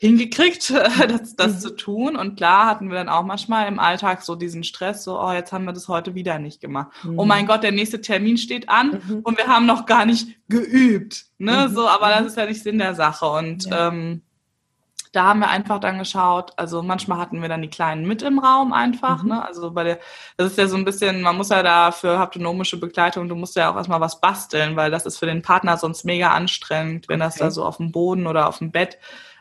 hingekriegt, 0.00 0.70
das, 1.08 1.36
das 1.36 1.54
mhm. 1.54 1.58
zu 1.58 1.76
tun. 1.76 2.16
Und 2.16 2.36
klar 2.36 2.66
hatten 2.66 2.88
wir 2.88 2.96
dann 2.96 3.10
auch 3.10 3.24
manchmal 3.24 3.68
im 3.68 3.78
Alltag 3.78 4.22
so 4.22 4.34
diesen 4.34 4.64
Stress, 4.64 5.04
so, 5.04 5.20
oh, 5.20 5.32
jetzt 5.32 5.52
haben 5.52 5.66
wir 5.66 5.74
das 5.74 5.88
heute 5.88 6.14
wieder 6.14 6.38
nicht 6.38 6.60
gemacht. 6.60 6.88
Mhm. 7.04 7.18
Oh 7.18 7.24
mein 7.26 7.46
Gott, 7.46 7.62
der 7.62 7.72
nächste 7.72 8.00
Termin 8.00 8.38
steht 8.38 8.68
an 8.68 9.02
mhm. 9.06 9.20
und 9.20 9.36
wir 9.36 9.46
haben 9.46 9.66
noch 9.66 9.84
gar 9.84 10.06
nicht 10.06 10.38
geübt. 10.48 11.26
Ne? 11.38 11.68
Mhm. 11.68 11.74
So, 11.74 11.86
aber 11.86 12.08
das 12.08 12.22
mhm. 12.22 12.26
ist 12.28 12.36
ja 12.38 12.46
nicht 12.46 12.62
Sinn 12.62 12.78
der 12.78 12.94
Sache. 12.94 13.26
Und 13.26 13.66
ja. 13.66 13.88
ähm, 13.88 14.22
da 15.12 15.24
haben 15.24 15.40
wir 15.40 15.48
einfach 15.48 15.80
dann 15.80 15.98
geschaut, 15.98 16.52
also 16.56 16.82
manchmal 16.82 17.18
hatten 17.18 17.42
wir 17.42 17.48
dann 17.48 17.62
die 17.62 17.70
Kleinen 17.70 18.06
mit 18.06 18.22
im 18.22 18.38
Raum 18.38 18.72
einfach, 18.72 19.22
mhm. 19.22 19.30
ne? 19.30 19.44
Also 19.44 19.72
bei 19.72 19.82
der, 19.82 19.98
das 20.36 20.52
ist 20.52 20.58
ja 20.58 20.68
so 20.68 20.76
ein 20.76 20.84
bisschen, 20.84 21.22
man 21.22 21.36
muss 21.36 21.48
ja 21.48 21.62
da 21.62 21.90
für 21.90 22.18
haptonomische 22.18 22.78
Begleitung, 22.78 23.28
du 23.28 23.34
musst 23.34 23.56
ja 23.56 23.70
auch 23.70 23.76
erstmal 23.76 24.00
was 24.00 24.20
basteln, 24.20 24.76
weil 24.76 24.90
das 24.90 25.06
ist 25.06 25.18
für 25.18 25.26
den 25.26 25.42
Partner 25.42 25.76
sonst 25.76 26.04
mega 26.04 26.30
anstrengend, 26.30 27.08
wenn 27.08 27.20
okay. 27.20 27.28
das 27.28 27.36
da 27.36 27.50
so 27.50 27.64
auf 27.64 27.78
dem 27.78 27.90
Boden 27.90 28.26
oder 28.26 28.48
auf 28.48 28.58
dem 28.58 28.70
Bett 28.70 28.98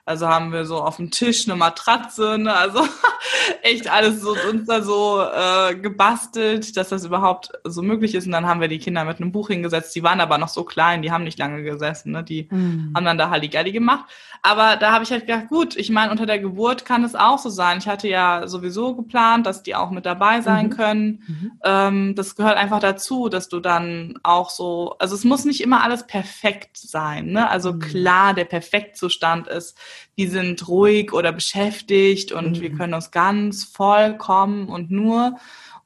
Also 0.10 0.28
haben 0.28 0.52
wir 0.52 0.66
so 0.66 0.78
auf 0.78 0.96
dem 0.96 1.12
Tisch 1.12 1.48
eine 1.48 1.56
Matratze, 1.56 2.40
ne? 2.40 2.52
also 2.52 2.80
echt 3.62 3.92
alles 3.92 4.22
so 4.22 4.36
uns 4.50 4.66
da 4.66 4.82
so 4.82 5.22
äh, 5.22 5.76
gebastelt, 5.76 6.76
dass 6.78 6.90
das 6.90 7.06
überhaupt 7.06 7.52
so 7.64 7.84
möglich 7.84 8.16
ist. 8.16 8.26
Und 8.26 8.32
dann 8.32 8.48
haben 8.48 8.60
wir 8.60 8.70
die 8.70 8.80
Kinder 8.80 9.06
mit 9.06 9.22
einem 9.22 9.32
Buch 9.32 9.50
hingesetzt. 9.50 9.96
Die 9.96 10.02
waren 10.02 10.20
aber 10.20 10.40
noch 10.40 10.48
so 10.48 10.64
klein, 10.64 11.04
die 11.04 11.12
haben 11.12 11.24
nicht 11.24 11.38
lange 11.38 11.62
gesessen. 11.62 12.14
Ne? 12.14 12.24
Die 12.24 12.48
mhm. 12.50 12.92
haben 12.96 13.06
dann 13.06 13.20
da 13.20 13.30
Halligalli 13.30 13.72
gemacht. 13.72 14.06
Aber 14.42 14.78
da 14.78 14.94
habe 14.94 15.04
ich 15.04 15.12
halt 15.12 15.28
gedacht, 15.28 15.50
gut, 15.50 15.76
ich 15.76 15.90
meine, 15.90 16.12
unter 16.12 16.26
der 16.26 16.40
Geburt 16.40 16.86
kann 16.86 17.04
es 17.04 17.14
auch 17.14 17.38
so 17.38 17.50
sein. 17.50 17.78
Ich 17.78 17.88
hatte 17.88 18.08
ja 18.08 18.48
sowieso 18.48 18.96
geplant, 18.96 19.46
dass 19.46 19.64
die 19.64 19.76
auch 19.76 19.92
mit 19.92 20.06
dabei 20.06 20.42
sein 20.42 20.68
mhm. 20.68 20.70
können. 20.72 21.24
Mhm. 21.28 21.52
Ähm, 21.64 22.16
das 22.16 22.36
gehört 22.36 22.58
einfach 22.58 22.80
dazu, 22.80 23.30
dass 23.30 23.50
du 23.50 23.60
dann 23.60 24.18
auch 24.24 24.50
so, 24.50 24.96
also 24.98 25.14
es 25.14 25.24
muss 25.24 25.46
nicht 25.46 25.62
immer 25.62 25.84
alles 25.84 26.08
perfekt 26.08 26.78
sein. 26.78 27.28
Ne? 27.28 27.50
Also 27.50 27.74
mhm. 27.74 27.80
klar, 27.80 28.34
der 28.34 28.46
Perfektzustand 28.46 29.48
ist, 29.48 29.78
die 30.18 30.28
sind 30.28 30.68
ruhig 30.68 31.14
oder 31.14 31.32
beschäftigt 31.32 32.32
und 32.32 32.62
wir 32.62 32.72
mhm. 32.72 32.78
können 32.78 32.94
uns 32.94 33.12
ganz 33.12 33.64
vollkommen 33.64 34.70
und 34.70 34.92
nur 34.92 35.36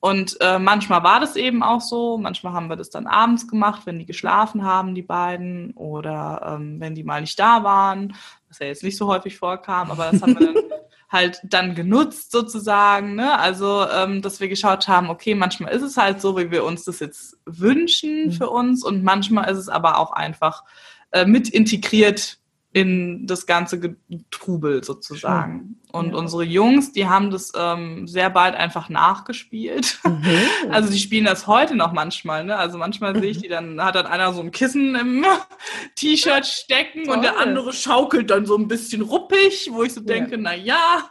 und 0.04 0.36
äh, 0.42 0.60
manchmal 0.60 1.02
war 1.02 1.22
das 1.22 1.38
eben 1.38 1.64
auch 1.64 1.80
so, 1.80 2.18
manchmal 2.18 2.52
haben 2.52 2.68
wir 2.68 2.76
das 2.76 2.90
dann 2.90 3.08
abends 3.08 3.48
gemacht, 3.48 3.84
wenn 3.86 4.00
die 4.00 4.06
geschlafen 4.06 4.66
haben, 4.66 4.96
die 4.96 5.02
beiden, 5.02 5.72
oder 5.76 6.58
ähm, 6.58 6.78
wenn 6.82 6.94
die 6.94 7.06
mal 7.06 7.22
nicht 7.22 7.40
da 7.40 7.64
waren, 7.64 8.14
was 8.50 8.60
ja 8.60 8.66
jetzt 8.66 8.84
nicht 8.84 8.98
so 8.98 9.08
häufig 9.08 9.38
vorkam, 9.38 9.92
aber 9.92 10.12
das 10.12 10.22
haben 10.22 10.38
wir 10.38 10.48
dann 10.48 10.64
halt 11.10 11.40
dann 11.46 11.74
genutzt 11.74 12.34
sozusagen, 12.34 13.16
ne? 13.16 13.40
Also, 13.40 13.88
ähm, 13.88 14.22
dass 14.22 14.42
wir 14.42 14.50
geschaut 14.50 14.90
haben, 14.90 15.10
okay, 15.10 15.36
manchmal 15.36 15.72
ist 15.72 15.84
es 15.84 15.96
halt 15.96 16.20
so, 16.20 16.38
wie 16.38 16.52
wir 16.52 16.66
uns 16.66 16.84
das 16.84 17.00
jetzt 17.00 17.38
wünschen 17.46 18.26
mhm. 18.26 18.32
für 18.34 18.50
uns 18.50 18.84
und 18.84 19.06
manchmal 19.06 19.50
ist 19.50 19.58
es 19.58 19.70
aber 19.70 20.00
auch 20.00 20.12
einfach 20.12 20.66
äh, 21.14 21.24
mit 21.26 21.48
integriert 21.48 22.40
in 22.74 23.28
das 23.28 23.46
ganze 23.46 23.96
Trubel 24.32 24.84
sozusagen. 24.84 25.60
Schön. 25.60 25.92
Und 25.92 26.10
ja. 26.10 26.18
unsere 26.18 26.44
Jungs, 26.44 26.92
die 26.92 27.08
haben 27.08 27.30
das 27.30 27.52
ähm, 27.56 28.08
sehr 28.08 28.32
bald 28.32 28.56
einfach 28.56 28.90
nachgespielt. 28.90 30.00
Mhm. 30.14 30.72
Also 30.72 30.92
die 30.92 31.00
spielen 31.00 31.26
das 31.26 31.48
heute 31.48 31.76
noch 31.76 31.92
manchmal. 31.92 32.44
Ne? 32.44 32.56
Also 32.56 32.78
manchmal 32.78 33.14
mhm. 33.14 33.20
sehe 33.20 33.32
ich 33.32 33.38
mhm. 33.38 33.42
die, 33.42 33.48
dann 33.50 33.84
hat 33.84 33.96
dann 33.96 34.06
einer 34.06 34.32
so 34.34 34.42
ein 34.42 34.52
Kissen 34.52 34.96
im 34.96 35.26
T-Shirt 35.96 36.46
stecken 36.46 37.06
Toll. 37.06 37.16
und 37.16 37.22
der 37.24 37.40
andere 37.40 37.74
schaukelt 37.74 38.30
dann 38.30 38.46
so 38.46 38.56
ein 38.56 38.68
bisschen 38.68 39.02
ruppig, 39.02 39.70
wo 39.72 39.84
ich 39.84 39.94
so 39.94 40.02
denke, 40.02 40.36
ja. 40.36 40.42
na 40.42 40.56
ja, 40.56 41.10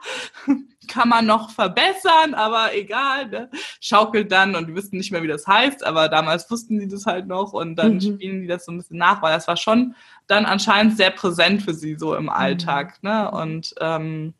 kann 0.88 1.08
man 1.08 1.26
noch 1.26 1.50
verbessern, 1.50 2.34
aber 2.34 2.74
egal, 2.74 3.28
ne? 3.28 3.50
schaukelt 3.80 4.30
dann 4.32 4.54
und 4.54 4.68
die 4.68 4.74
wissen 4.74 4.96
nicht 4.96 5.12
mehr, 5.12 5.22
wie 5.22 5.28
das 5.28 5.46
heißt, 5.46 5.84
aber 5.84 6.08
damals 6.08 6.50
wussten 6.50 6.78
sie 6.80 6.88
das 6.88 7.06
halt 7.06 7.26
noch 7.26 7.52
und 7.52 7.76
dann 7.76 7.94
mhm. 7.94 8.00
spielen 8.00 8.40
die 8.42 8.46
das 8.46 8.64
so 8.64 8.72
ein 8.72 8.78
bisschen 8.78 8.98
nach, 8.98 9.22
weil 9.22 9.32
das 9.32 9.48
war 9.48 9.56
schon 9.56 9.94
dann 10.26 10.46
anscheinend 10.46 10.96
sehr 10.96 11.10
präsent 11.10 11.62
für 11.62 11.74
sie 11.74 11.96
so 11.96 12.14
im 12.14 12.28
Alltag. 12.28 12.98
Mhm. 13.02 13.08
Ne? 13.08 13.30
Und 13.30 13.74
ähm, 13.80 14.34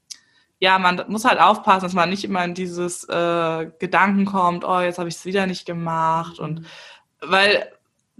ja, 0.59 0.78
man 0.78 1.02
muss 1.09 1.24
halt 1.24 1.40
aufpassen, 1.40 1.83
dass 1.83 1.92
man 1.92 2.11
nicht 2.11 2.24
immer 2.24 2.44
in 2.44 2.55
dieses 2.55 3.05
äh, 3.09 3.70
Gedanken 3.78 4.26
kommt, 4.26 4.64
oh, 4.64 4.81
jetzt 4.81 4.98
habe 4.98 5.09
ich 5.09 5.16
es 5.16 5.24
wieder 5.24 5.46
nicht 5.46 5.66
gemacht. 5.66 6.38
Und 6.38 6.61
mhm. 6.61 6.66
weil 7.20 7.72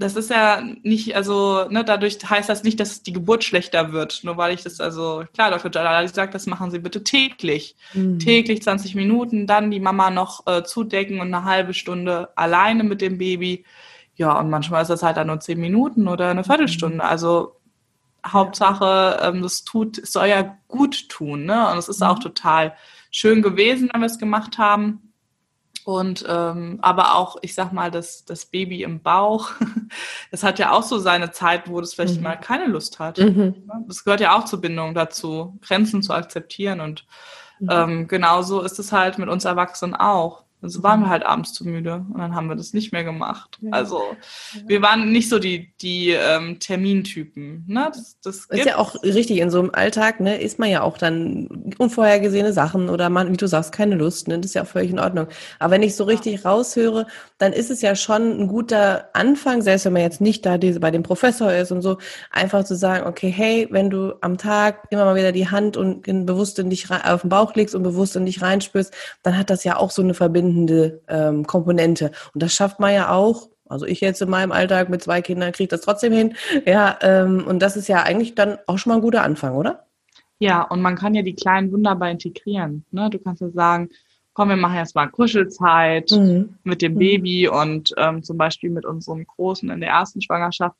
das 0.02 0.16
ist 0.16 0.30
ja 0.30 0.62
nicht, 0.82 1.16
also, 1.16 1.66
ne, 1.68 1.84
dadurch 1.84 2.18
heißt 2.28 2.48
das 2.48 2.62
nicht, 2.62 2.78
dass 2.80 3.02
die 3.02 3.12
Geburt 3.12 3.44
schlechter 3.44 3.92
wird. 3.92 4.20
Nur 4.24 4.36
weil 4.36 4.54
ich 4.54 4.62
das, 4.62 4.80
also, 4.80 5.24
klar, 5.34 5.50
Dr. 5.50 5.70
Jalali 5.72 6.08
sagt, 6.08 6.34
das 6.34 6.46
machen 6.46 6.70
Sie 6.70 6.78
bitte 6.78 7.04
täglich. 7.04 7.76
Mhm. 7.94 8.18
Täglich 8.18 8.62
20 8.62 8.94
Minuten, 8.94 9.46
dann 9.46 9.70
die 9.70 9.80
Mama 9.80 10.10
noch 10.10 10.46
äh, 10.46 10.62
zudecken 10.64 11.20
und 11.20 11.32
eine 11.32 11.44
halbe 11.44 11.74
Stunde 11.74 12.30
alleine 12.36 12.84
mit 12.84 13.00
dem 13.00 13.18
Baby. 13.18 13.64
Ja, 14.16 14.38
und 14.38 14.50
manchmal 14.50 14.82
ist 14.82 14.88
das 14.88 15.02
halt 15.02 15.16
dann 15.16 15.28
nur 15.28 15.40
10 15.40 15.58
Minuten 15.58 16.08
oder 16.08 16.30
eine 16.30 16.44
Viertelstunde. 16.44 16.96
Mhm. 16.96 17.00
Also, 17.00 17.56
Hauptsache, 18.26 19.20
ähm, 19.22 19.42
das 19.42 19.64
tut, 19.64 19.98
es 19.98 20.12
soll 20.12 20.26
ja 20.28 20.56
gut 20.68 21.08
tun, 21.08 21.44
ne? 21.44 21.70
Und 21.70 21.78
es 21.78 21.88
ist 21.88 22.00
mhm. 22.00 22.06
auch 22.06 22.18
total 22.18 22.74
schön 23.10 23.42
gewesen, 23.42 23.90
wenn 23.92 24.00
wir 24.00 24.06
es 24.06 24.18
gemacht 24.18 24.58
haben. 24.58 25.12
Und 25.85 26.25
ähm, 26.29 26.79
aber 26.81 27.16
auch, 27.16 27.37
ich 27.42 27.55
sag 27.55 27.73
mal, 27.73 27.90
das, 27.90 28.25
das 28.25 28.47
Baby 28.47 28.83
im 28.83 29.01
Bauch, 29.01 29.51
das 30.31 30.45
hat 30.45 30.59
ja 30.59 30.71
auch 30.73 30.83
so 30.83 30.99
seine 30.99 31.33
Zeit, 31.33 31.68
wo 31.68 31.81
das 31.81 31.95
vielleicht 31.95 32.16
mhm. 32.16 32.23
mal 32.23 32.37
keine 32.37 32.66
Lust 32.66 32.99
hat. 32.99 33.18
Mhm. 33.18 33.68
Das 33.88 34.05
gehört 34.05 34.21
ja 34.21 34.37
auch 34.37 34.45
zur 34.45 34.61
Bindung 34.61 34.95
dazu, 34.95 35.59
Grenzen 35.61 36.03
zu 36.03 36.12
akzeptieren. 36.12 36.81
Und 36.81 37.05
mhm. 37.59 37.68
ähm, 37.71 38.09
genauso 38.09 38.62
ist 38.62 38.79
es 38.79 38.92
halt 38.92 39.18
mit 39.18 39.29
uns 39.29 39.45
Erwachsenen 39.45 39.95
auch. 39.95 40.45
Also 40.62 40.85
waren 40.85 41.01
wir 41.01 41.09
halt 41.09 41.27
abends 41.27 41.53
zu 41.53 41.66
müde 41.66 42.07
und 42.12 42.18
dann 42.18 42.37
haben 42.37 42.46
wir 42.46 42.55
das 42.55 42.72
nicht 42.72 42.92
mehr 42.92 43.03
gemacht. 43.03 43.59
Ja. 43.61 43.72
Also 43.72 44.01
wir 44.64 44.81
waren 44.81 45.11
nicht 45.11 45.29
so 45.29 45.40
die, 45.40 45.72
die 45.83 46.11
ähm, 46.11 46.61
Termintypen. 46.61 47.64
Ne? 47.66 47.90
Das, 47.92 48.20
das 48.22 48.44
ist 48.46 48.64
ja 48.64 48.77
auch 48.77 49.03
richtig. 49.03 49.38
In 49.38 49.51
so 49.51 49.59
einem 49.59 49.70
Alltag 49.72 50.20
ne, 50.20 50.40
ist 50.40 50.61
man 50.61 50.70
ja 50.70 50.83
auch 50.83 50.98
dann 50.98 51.75
unvorhergesehene 51.79 52.53
Sachen 52.53 52.90
oder 52.90 53.11
man, 53.11 53.33
wie 53.33 53.37
du 53.37 53.48
sagst, 53.48 53.72
keine 53.72 53.96
Lust. 53.96 54.29
Ne? 54.29 54.38
Das 54.38 54.46
ist 54.46 54.55
ja 54.55 54.62
auch 54.62 54.68
völlig 54.68 54.92
in 54.92 55.01
Ordnung. 55.01 55.27
Aber 55.59 55.72
wenn 55.72 55.83
ich 55.83 55.96
so 55.96 56.05
richtig 56.05 56.44
ja. 56.44 56.51
raushöre, 56.51 57.09
dann 57.38 57.53
ist 57.53 57.72
es 57.72 57.83
ja 57.83 57.96
schon 57.96 58.40
ein 58.40 58.46
guter 58.46 59.09
Anfang, 59.14 59.62
selbst 59.62 59.85
wenn 59.85 59.94
man 59.94 60.03
jetzt 60.03 60.20
nicht 60.20 60.46
da 60.46 60.59
diese, 60.59 60.79
bei 60.79 60.92
dem 60.92 61.03
Professor 61.03 61.53
ist 61.53 61.72
und 61.72 61.83
so, 61.83 61.98
einfach 62.31 62.62
zu 62.62 62.77
sagen, 62.77 63.05
okay, 63.09 63.31
hey, 63.31 63.66
wenn 63.72 63.90
du 63.90 64.14
am 64.20 64.38
Tag 64.38 64.87
immer 64.90 65.07
mal 65.07 65.16
wieder 65.16 65.33
die 65.33 65.51
Hand 65.51 65.77
und 65.77 66.07
in, 66.07 66.25
bewusst 66.25 66.61
in 66.61 66.70
dich 66.70 66.88
auf 66.88 67.22
den 67.22 67.31
Bauch 67.31 67.53
legst 67.57 67.75
und 67.75 67.83
bewusst 67.83 68.14
in 68.14 68.27
dich 68.27 68.42
reinspürst, 68.42 68.94
dann 69.25 69.37
hat 69.37 69.51
das 69.51 69.64
ja 69.64 69.77
auch 69.77 69.90
so 69.90 70.03
eine 70.03 70.14
Verbindung 70.14 70.51
verbindende 70.52 71.00
ähm, 71.08 71.46
Komponente. 71.46 72.12
Und 72.34 72.42
das 72.42 72.54
schafft 72.54 72.80
man 72.80 72.94
ja 72.94 73.10
auch. 73.10 73.48
Also 73.68 73.86
ich 73.86 74.00
jetzt 74.00 74.20
in 74.20 74.28
meinem 74.28 74.52
Alltag 74.52 74.90
mit 74.90 75.02
zwei 75.02 75.22
Kindern 75.22 75.52
kriege 75.52 75.68
das 75.68 75.80
trotzdem 75.80 76.12
hin. 76.12 76.34
Ja, 76.66 76.98
ähm, 77.00 77.44
und 77.46 77.60
das 77.60 77.76
ist 77.76 77.88
ja 77.88 78.02
eigentlich 78.02 78.34
dann 78.34 78.58
auch 78.66 78.78
schon 78.78 78.90
mal 78.90 78.96
ein 78.96 79.02
guter 79.02 79.22
Anfang, 79.22 79.54
oder? 79.54 79.86
Ja, 80.38 80.62
und 80.62 80.82
man 80.82 80.96
kann 80.96 81.14
ja 81.14 81.22
die 81.22 81.34
Kleinen 81.34 81.72
wunderbar 81.72 82.10
integrieren. 82.10 82.84
Ne? 82.90 83.08
Du 83.10 83.18
kannst 83.18 83.40
ja 83.40 83.48
sagen, 83.50 83.88
komm, 84.34 84.50
wir 84.50 84.56
machen 84.56 84.76
jetzt 84.76 84.94
mal 84.94 85.06
Kuschelzeit 85.06 86.10
mhm. 86.10 86.56
mit 86.64 86.82
dem 86.82 86.94
mhm. 86.94 86.98
Baby 86.98 87.48
und 87.48 87.94
ähm, 87.96 88.22
zum 88.22 88.36
Beispiel 88.36 88.70
mit 88.70 88.84
unserem 88.84 89.24
Großen 89.26 89.70
in 89.70 89.80
der 89.80 89.90
ersten 89.90 90.20
Schwangerschaft 90.20 90.76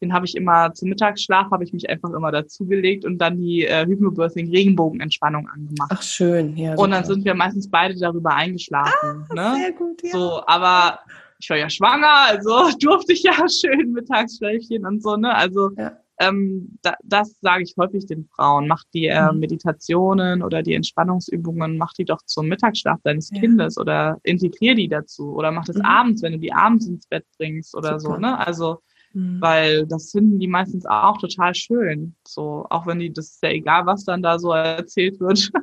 den 0.00 0.12
habe 0.12 0.26
ich 0.26 0.34
immer 0.34 0.72
zum 0.74 0.88
Mittagsschlaf, 0.88 1.50
habe 1.50 1.64
ich 1.64 1.72
mich 1.72 1.88
einfach 1.88 2.10
immer 2.10 2.32
dazugelegt 2.32 3.04
und 3.04 3.18
dann 3.18 3.38
die 3.38 3.64
äh, 3.64 3.86
Hypnobirthing 3.86 4.50
Regenbogenentspannung 4.50 5.48
angemacht. 5.48 5.90
Ach 5.92 6.02
schön, 6.02 6.56
ja. 6.56 6.74
Und 6.74 6.90
dann 6.90 7.04
sind 7.04 7.24
wir 7.24 7.34
meistens 7.34 7.70
beide 7.70 7.94
darüber 7.98 8.34
eingeschlafen. 8.34 9.26
Ah, 9.30 9.34
ne? 9.34 9.56
Sehr 9.56 9.72
gut, 9.72 10.02
ja. 10.02 10.10
So, 10.10 10.42
aber 10.46 10.98
ich 11.38 11.50
war 11.50 11.56
ja 11.56 11.70
schwanger, 11.70 12.26
also 12.28 12.70
durfte 12.80 13.12
ich 13.12 13.22
ja 13.22 13.34
schön 13.48 13.92
Mittagsschläfchen 13.92 14.84
und 14.84 15.02
so, 15.02 15.16
ne? 15.16 15.34
Also 15.34 15.70
ja. 15.76 15.92
ähm, 16.18 16.76
da, 16.82 16.94
das 17.04 17.36
sage 17.40 17.62
ich 17.62 17.74
häufig 17.78 18.06
den 18.06 18.24
Frauen. 18.34 18.66
Mach 18.66 18.82
die 18.92 19.06
äh, 19.06 19.32
mhm. 19.32 19.40
Meditationen 19.40 20.42
oder 20.42 20.62
die 20.62 20.74
Entspannungsübungen, 20.74 21.78
mach 21.78 21.92
die 21.92 22.04
doch 22.04 22.22
zum 22.24 22.48
Mittagsschlaf 22.48 22.98
deines 23.04 23.30
ja. 23.30 23.40
Kindes 23.40 23.78
oder 23.78 24.18
integrier 24.22 24.74
die 24.74 24.88
dazu 24.88 25.34
oder 25.34 25.52
mach 25.52 25.66
das 25.66 25.76
mhm. 25.76 25.84
abends, 25.84 26.22
wenn 26.22 26.32
du 26.32 26.38
die 26.38 26.52
abends 26.52 26.86
ins 26.86 27.06
Bett 27.06 27.24
bringst 27.38 27.76
oder 27.76 28.00
Super. 28.00 28.14
so, 28.14 28.20
ne? 28.20 28.38
Also 28.38 28.80
Mhm. 29.14 29.40
Weil 29.40 29.86
das 29.86 30.10
finden 30.10 30.38
die 30.38 30.48
meistens 30.48 30.84
auch 30.86 31.18
total 31.18 31.54
schön. 31.54 32.14
So, 32.26 32.66
auch 32.68 32.86
wenn 32.86 32.98
die, 32.98 33.12
das 33.12 33.26
ist 33.26 33.42
ja 33.42 33.50
egal, 33.50 33.86
was 33.86 34.04
dann 34.04 34.22
da 34.22 34.38
so 34.38 34.52
erzählt 34.52 35.20
wird. 35.20 35.50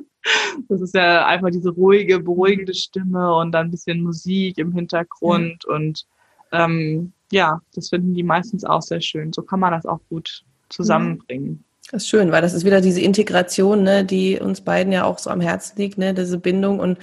Das 0.68 0.80
ist 0.80 0.94
ja 0.94 1.26
einfach 1.26 1.50
diese 1.50 1.70
ruhige, 1.70 2.20
beruhigende 2.20 2.74
Stimme 2.74 3.34
und 3.34 3.50
dann 3.50 3.66
ein 3.66 3.70
bisschen 3.72 4.02
Musik 4.02 4.56
im 4.56 4.70
Hintergrund. 4.70 5.64
Mhm. 5.66 5.74
Und 5.74 6.06
ähm, 6.52 7.12
ja, 7.32 7.60
das 7.74 7.88
finden 7.88 8.14
die 8.14 8.22
meistens 8.22 8.64
auch 8.64 8.82
sehr 8.82 9.00
schön. 9.00 9.32
So 9.32 9.42
kann 9.42 9.58
man 9.58 9.72
das 9.72 9.84
auch 9.84 9.98
gut 10.08 10.44
zusammenbringen. 10.68 11.64
Das 11.90 12.04
ist 12.04 12.08
schön, 12.08 12.30
weil 12.30 12.40
das 12.40 12.54
ist 12.54 12.64
wieder 12.64 12.80
diese 12.80 13.00
Integration, 13.00 13.82
ne, 13.82 14.04
die 14.04 14.38
uns 14.38 14.60
beiden 14.60 14.92
ja 14.92 15.04
auch 15.04 15.18
so 15.18 15.30
am 15.30 15.40
Herzen 15.40 15.76
liegt, 15.78 15.98
ne, 15.98 16.14
diese 16.14 16.38
Bindung 16.38 16.78
und 16.78 16.98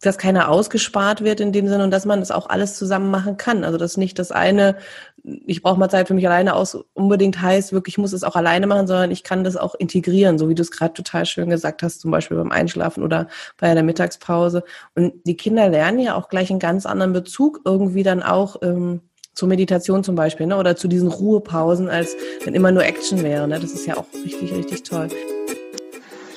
dass 0.00 0.18
keiner 0.18 0.48
ausgespart 0.48 1.22
wird 1.22 1.40
in 1.40 1.52
dem 1.52 1.68
Sinne 1.68 1.84
und 1.84 1.90
dass 1.90 2.06
man 2.06 2.20
das 2.20 2.30
auch 2.30 2.48
alles 2.48 2.76
zusammen 2.76 3.10
machen 3.10 3.36
kann. 3.36 3.64
Also 3.64 3.78
dass 3.78 3.96
nicht 3.96 4.18
das 4.18 4.32
eine, 4.32 4.76
ich 5.22 5.62
brauche 5.62 5.78
mal 5.78 5.90
Zeit 5.90 6.08
für 6.08 6.14
mich 6.14 6.26
alleine 6.26 6.54
aus, 6.54 6.78
unbedingt 6.94 7.40
heißt, 7.40 7.72
wirklich 7.72 7.90
ich 7.94 7.98
muss 7.98 8.12
es 8.12 8.24
auch 8.24 8.36
alleine 8.36 8.66
machen, 8.66 8.86
sondern 8.86 9.10
ich 9.10 9.24
kann 9.24 9.44
das 9.44 9.56
auch 9.56 9.74
integrieren, 9.74 10.38
so 10.38 10.48
wie 10.48 10.54
du 10.54 10.62
es 10.62 10.70
gerade 10.70 10.94
total 10.94 11.26
schön 11.26 11.50
gesagt 11.50 11.82
hast, 11.82 12.00
zum 12.00 12.10
Beispiel 12.10 12.36
beim 12.36 12.52
Einschlafen 12.52 13.02
oder 13.02 13.28
bei 13.58 13.74
der 13.74 13.82
Mittagspause. 13.82 14.62
Und 14.94 15.14
die 15.24 15.36
Kinder 15.36 15.68
lernen 15.68 15.98
ja 15.98 16.14
auch 16.14 16.28
gleich 16.28 16.50
einen 16.50 16.60
ganz 16.60 16.86
anderen 16.86 17.12
Bezug 17.12 17.60
irgendwie 17.64 18.02
dann 18.02 18.22
auch 18.22 18.56
ähm, 18.62 19.00
zur 19.34 19.48
Meditation 19.48 20.04
zum 20.04 20.14
Beispiel, 20.14 20.46
ne? 20.46 20.56
oder 20.56 20.76
zu 20.76 20.88
diesen 20.88 21.08
Ruhepausen, 21.08 21.88
als 21.88 22.16
wenn 22.44 22.54
immer 22.54 22.72
nur 22.72 22.84
Action 22.84 23.22
wäre. 23.22 23.48
Ne? 23.48 23.58
Das 23.58 23.72
ist 23.72 23.86
ja 23.86 23.96
auch 23.96 24.06
richtig, 24.24 24.52
richtig 24.52 24.82
toll. 24.82 25.08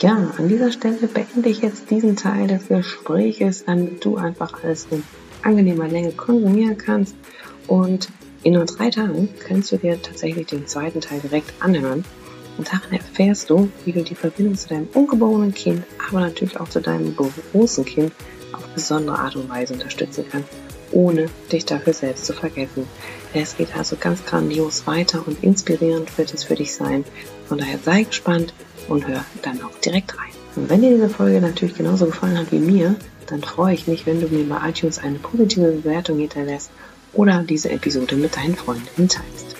Ja, 0.04 0.18
an 0.38 0.50
dieser 0.50 0.70
Stelle 0.70 1.08
beende 1.08 1.48
ich 1.48 1.62
jetzt 1.62 1.89
diesen 1.89 2.18
Teil 2.18 2.48
des 2.48 2.68
Gespräches, 2.68 3.63
damit 3.63 4.04
du 4.04 4.18
einfach 4.18 4.62
alles 4.62 4.86
in 4.92 5.02
angenehmer 5.44 5.88
Länge 5.88 6.12
konsumieren 6.12 6.78
kannst. 6.78 7.16
Und 7.68 8.10
in 8.44 8.52
nur 8.52 8.66
drei 8.66 8.89
Tagen 8.89 9.30
kannst 9.48 9.72
du 9.72 9.78
dir 9.78 10.02
tatsächlich 10.02 10.48
den 10.48 10.68
zweiten 10.68 11.00
Teil 11.00 11.22
direkt 11.22 11.54
anhören. 11.62 12.04
Und 12.58 12.68
darin 12.68 13.00
erfährst 13.00 13.50
du, 13.50 13.70
wie 13.86 13.94
du 13.94 14.04
die 14.04 14.13
Verbindung 14.13 14.56
zu 14.56 14.68
deinem 14.68 14.89
ungeborenen 14.94 15.54
Kind, 15.54 15.86
aber 16.10 16.20
natürlich 16.20 16.60
auch 16.60 16.68
zu 16.68 16.82
deinem 16.82 17.16
großen 17.54 17.86
Kind 17.86 18.12
auf 18.52 18.68
besondere 18.76 19.20
Art 19.20 19.38
und 19.38 19.50
Weise 19.50 19.74
unterstützen 19.74 20.26
kannst, 20.30 20.50
ohne 20.92 21.28
dich 21.50 21.63
dafür 21.63 21.94
selbst 21.94 22.26
zu 22.26 22.34
vergessen. 22.34 22.89
Es 23.34 23.56
geht 23.56 23.74
also 23.78 23.96
ganz 23.98 24.26
grandios 24.26 24.86
weiter 24.86 25.26
und 25.26 25.42
inspirierend 25.42 26.18
wird 26.18 26.34
es 26.34 26.44
für 26.44 26.56
dich 26.56 26.76
sein. 26.76 27.06
Von 27.47 27.58
daher 27.58 27.79
sei 27.84 28.03
gespannt 28.03 28.53
und 28.88 29.08
hör 29.08 29.23
dann 29.41 29.62
auch 29.63 29.77
direkt 29.79 30.17
rein. 30.17 30.32
Und 30.56 30.69
wenn 30.69 30.82
dir 30.82 30.91
diese 30.91 31.10
Folge 31.10 31.41
natürlich 31.41 31.75
genauso 31.75 32.06
gefallen 32.06 32.38
hat 32.38 32.51
wie 32.51 32.60
mir, 32.60 32.95
dann 33.27 33.41
freue 33.41 33.73
ich 33.73 33.88
mich, 33.88 34.06
wenn 34.06 34.21
du 34.21 34.27
mir 34.27 34.47
bei 34.47 34.69
iTunes 34.69 34.99
eine 34.99 35.19
positive 35.19 35.71
Bewertung 35.71 36.19
hinterlässt 36.19 36.71
oder 37.13 37.43
diese 37.43 37.69
Episode 37.69 38.15
mit 38.15 38.36
deinen 38.36 38.56
Freunden 38.56 39.08
teilst. 39.08 39.53